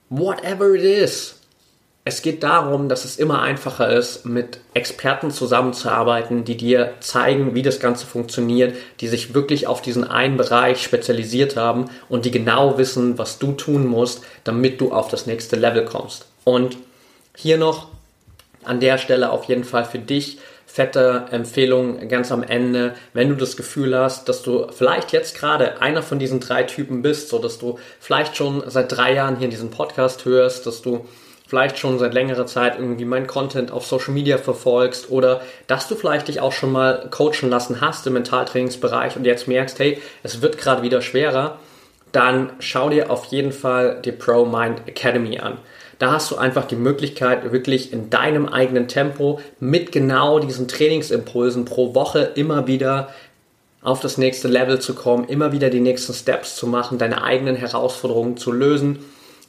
whatever 0.09 0.74
it 0.74 0.83
is. 0.83 1.37
Es 2.04 2.22
geht 2.22 2.42
darum, 2.42 2.88
dass 2.88 3.04
es 3.04 3.18
immer 3.18 3.42
einfacher 3.42 3.92
ist, 3.92 4.24
mit 4.24 4.59
Experten 4.74 5.30
zusammenzuarbeiten, 5.30 6.44
die 6.44 6.56
dir 6.56 6.94
zeigen, 7.00 7.54
wie 7.54 7.62
das 7.62 7.78
Ganze 7.78 8.06
funktioniert, 8.06 8.74
die 9.00 9.06
sich 9.06 9.35
wirklich 9.35 9.66
auf 9.66 9.83
diesen 9.83 10.02
einen 10.02 10.37
Bereich 10.37 10.83
spezialisiert 10.83 11.56
haben 11.56 11.90
und 12.09 12.24
die 12.24 12.30
genau 12.30 12.78
wissen, 12.78 13.18
was 13.18 13.38
du 13.38 13.52
tun 13.52 13.87
musst, 13.87 14.24
damit 14.44 14.80
du 14.80 14.92
auf 14.92 15.09
das 15.09 15.26
nächste 15.26 15.56
Level 15.56 15.85
kommst. 15.85 16.26
Und 16.42 16.78
hier 17.37 17.59
noch 17.59 17.88
an 18.64 18.80
der 18.80 18.98
Stelle 18.98 19.30
auf 19.30 19.44
jeden 19.44 19.64
Fall 19.64 19.85
für 19.85 19.98
dich 19.98 20.38
fette 20.72 21.24
Empfehlung 21.33 22.09
ganz 22.09 22.30
am 22.30 22.44
Ende, 22.44 22.94
wenn 23.12 23.28
du 23.28 23.35
das 23.35 23.56
Gefühl 23.56 23.98
hast, 23.98 24.28
dass 24.28 24.42
du 24.42 24.68
vielleicht 24.70 25.11
jetzt 25.12 25.37
gerade 25.37 25.83
einer 25.83 26.02
von 26.02 26.20
diesen 26.20 26.38
drei 26.38 26.62
Typen 26.62 27.02
bist, 27.02 27.28
so 27.28 27.40
dass 27.40 27.59
du 27.59 27.78
vielleicht 27.98 28.37
schon 28.37 28.62
seit 28.68 28.92
drei 28.92 29.14
Jahren 29.14 29.37
hier 29.37 29.46
in 29.46 29.50
diesem 29.50 29.70
Podcast 29.70 30.24
hörst, 30.26 30.66
dass 30.66 30.80
du 30.80 31.06
vielleicht 31.48 31.78
schon 31.78 31.98
seit 31.98 32.14
längerer 32.14 32.46
Zeit 32.46 32.78
irgendwie 32.78 33.04
meinen 33.04 33.26
Content 33.26 33.72
auf 33.72 33.85
Social 33.85 34.14
Media 34.14 34.38
verfolgst 34.38 35.11
oder 35.11 35.40
dass 35.66 35.88
du 35.88 35.96
vielleicht 35.96 36.28
dich 36.28 36.40
auch 36.40 36.52
schon 36.52 36.70
mal 36.70 37.09
coachen 37.11 37.50
lassen 37.50 37.80
hast 37.80 38.06
im 38.06 38.12
Mentaltrainingsbereich 38.12 39.16
und 39.16 39.24
jetzt 39.24 39.48
merkst, 39.48 39.76
hey, 39.80 40.00
es 40.22 40.40
wird 40.40 40.56
gerade 40.56 40.83
wieder 40.83 41.02
schwerer, 41.02 41.59
dann 42.12 42.50
schau 42.61 42.90
dir 42.90 43.11
auf 43.11 43.24
jeden 43.26 43.50
Fall 43.50 44.00
die 44.04 44.12
Pro 44.12 44.44
Mind 44.44 44.87
Academy 44.87 45.40
an. 45.40 45.59
Da 46.00 46.12
hast 46.12 46.30
du 46.30 46.36
einfach 46.36 46.64
die 46.64 46.76
Möglichkeit, 46.76 47.52
wirklich 47.52 47.92
in 47.92 48.08
deinem 48.08 48.48
eigenen 48.48 48.88
Tempo 48.88 49.38
mit 49.60 49.92
genau 49.92 50.38
diesen 50.38 50.66
Trainingsimpulsen 50.66 51.66
pro 51.66 51.94
Woche 51.94 52.32
immer 52.36 52.66
wieder 52.66 53.10
auf 53.82 54.00
das 54.00 54.16
nächste 54.16 54.48
Level 54.48 54.78
zu 54.78 54.94
kommen, 54.94 55.28
immer 55.28 55.52
wieder 55.52 55.68
die 55.68 55.80
nächsten 55.80 56.14
Steps 56.14 56.56
zu 56.56 56.66
machen, 56.66 56.96
deine 56.96 57.22
eigenen 57.22 57.54
Herausforderungen 57.54 58.38
zu 58.38 58.50
lösen, 58.50 59.00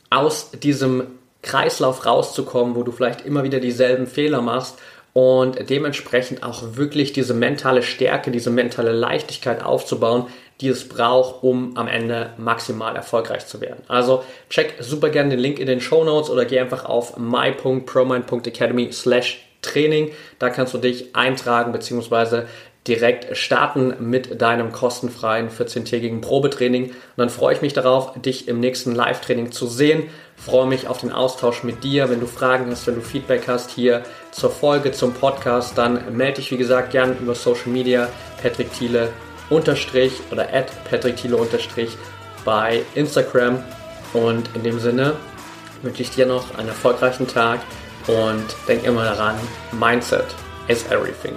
aus 0.10 0.52
diesem 0.52 1.04
Kreislauf 1.42 2.06
rauszukommen, 2.06 2.76
wo 2.76 2.84
du 2.84 2.92
vielleicht 2.92 3.26
immer 3.26 3.46
wieder 3.46 3.62
dieselben 3.62 4.06
Fehler 4.06 4.42
machst 4.42 4.78
und 5.14 5.70
dementsprechend 5.70 6.44
auch 6.44 6.76
wirklich 6.76 7.14
diese 7.14 7.34
mentale 7.34 7.82
Stärke, 7.82 8.30
diese 8.30 8.50
mentale 8.50 8.92
Leichtigkeit 8.92 9.64
aufzubauen, 9.64 10.26
die 10.62 10.70
es 10.70 10.88
braucht, 10.88 11.44
um 11.44 11.76
am 11.76 11.88
Ende 11.88 12.32
maximal 12.38 12.96
erfolgreich 12.96 13.48
zu 13.48 13.62
werden. 13.62 13.84
Also 13.88 14.24
check 14.50 14.76
super 14.80 15.10
gerne 15.10 15.32
den 15.32 15.40
Link 15.40 15.60
in 15.60 15.68
den 15.68 15.82
Show 15.82 16.04
Notes 16.04 16.30
oder 16.30 16.46
geh 16.46 16.60
einfach 16.60 16.86
auf 16.86 17.18
my.promind.academy 17.18 18.92
slash 18.92 19.46
Training. 19.62 20.12
Da 20.40 20.50
kannst 20.50 20.74
du 20.74 20.78
dich 20.78 21.16
eintragen 21.16 21.72
bzw. 21.72 22.44
direkt 22.88 23.38
starten 23.38 23.94
mit 24.00 24.42
deinem 24.42 24.72
kostenfreien 24.72 25.50
14-tägigen 25.50 26.22
Probetraining. 26.22 26.86
Und 26.86 26.96
dann 27.18 27.30
freue 27.30 27.54
ich 27.54 27.62
mich 27.62 27.74
darauf, 27.74 28.20
dich 28.20 28.48
im 28.48 28.60
nächsten 28.60 28.96
Live-Training 28.96 29.52
zu 29.52 29.68
sehen. 29.68 30.04
Freue 30.36 30.66
mich 30.66 30.88
auf 30.88 31.02
den 31.02 31.12
Austausch 31.12 31.64
mit 31.64 31.84
dir. 31.84 32.10
Wenn 32.10 32.20
du 32.20 32.26
Fragen 32.26 32.72
hast, 32.72 32.88
wenn 32.88 32.96
du 32.96 33.02
Feedback 33.02 33.48
hast 33.48 33.70
hier 33.70 34.02
zur 34.32 34.50
Folge, 34.50 34.92
zum 34.92 35.14
Podcast, 35.14 35.78
dann 35.78 36.18
melde 36.18 36.38
dich 36.38 36.52
wie 36.52 36.58
gesagt 36.58 36.92
gerne 36.92 37.16
über 37.22 37.36
Social 37.36 37.70
Media. 37.70 38.10
Patrick 38.42 38.74
Thiele 38.74 39.10
unterstrich 39.52 40.14
oder 40.32 40.52
at 40.52 40.72
Patrick 40.90 41.18
Thiele 41.18 41.38
unterstrich 41.38 41.98
bei 42.44 42.84
Instagram. 42.96 43.64
Und 44.14 44.50
in 44.56 44.64
dem 44.64 44.80
Sinne 44.80 45.14
wünsche 45.84 46.02
ich 46.02 46.10
dir 46.10 46.26
noch 46.26 46.58
einen 46.58 46.70
erfolgreichen 46.70 47.28
Tag 47.28 47.60
und 48.08 48.46
denk 48.68 48.84
immer 48.84 49.04
daran, 49.04 49.36
Mindset 49.72 50.26
is 50.68 50.86
everything. 50.90 51.36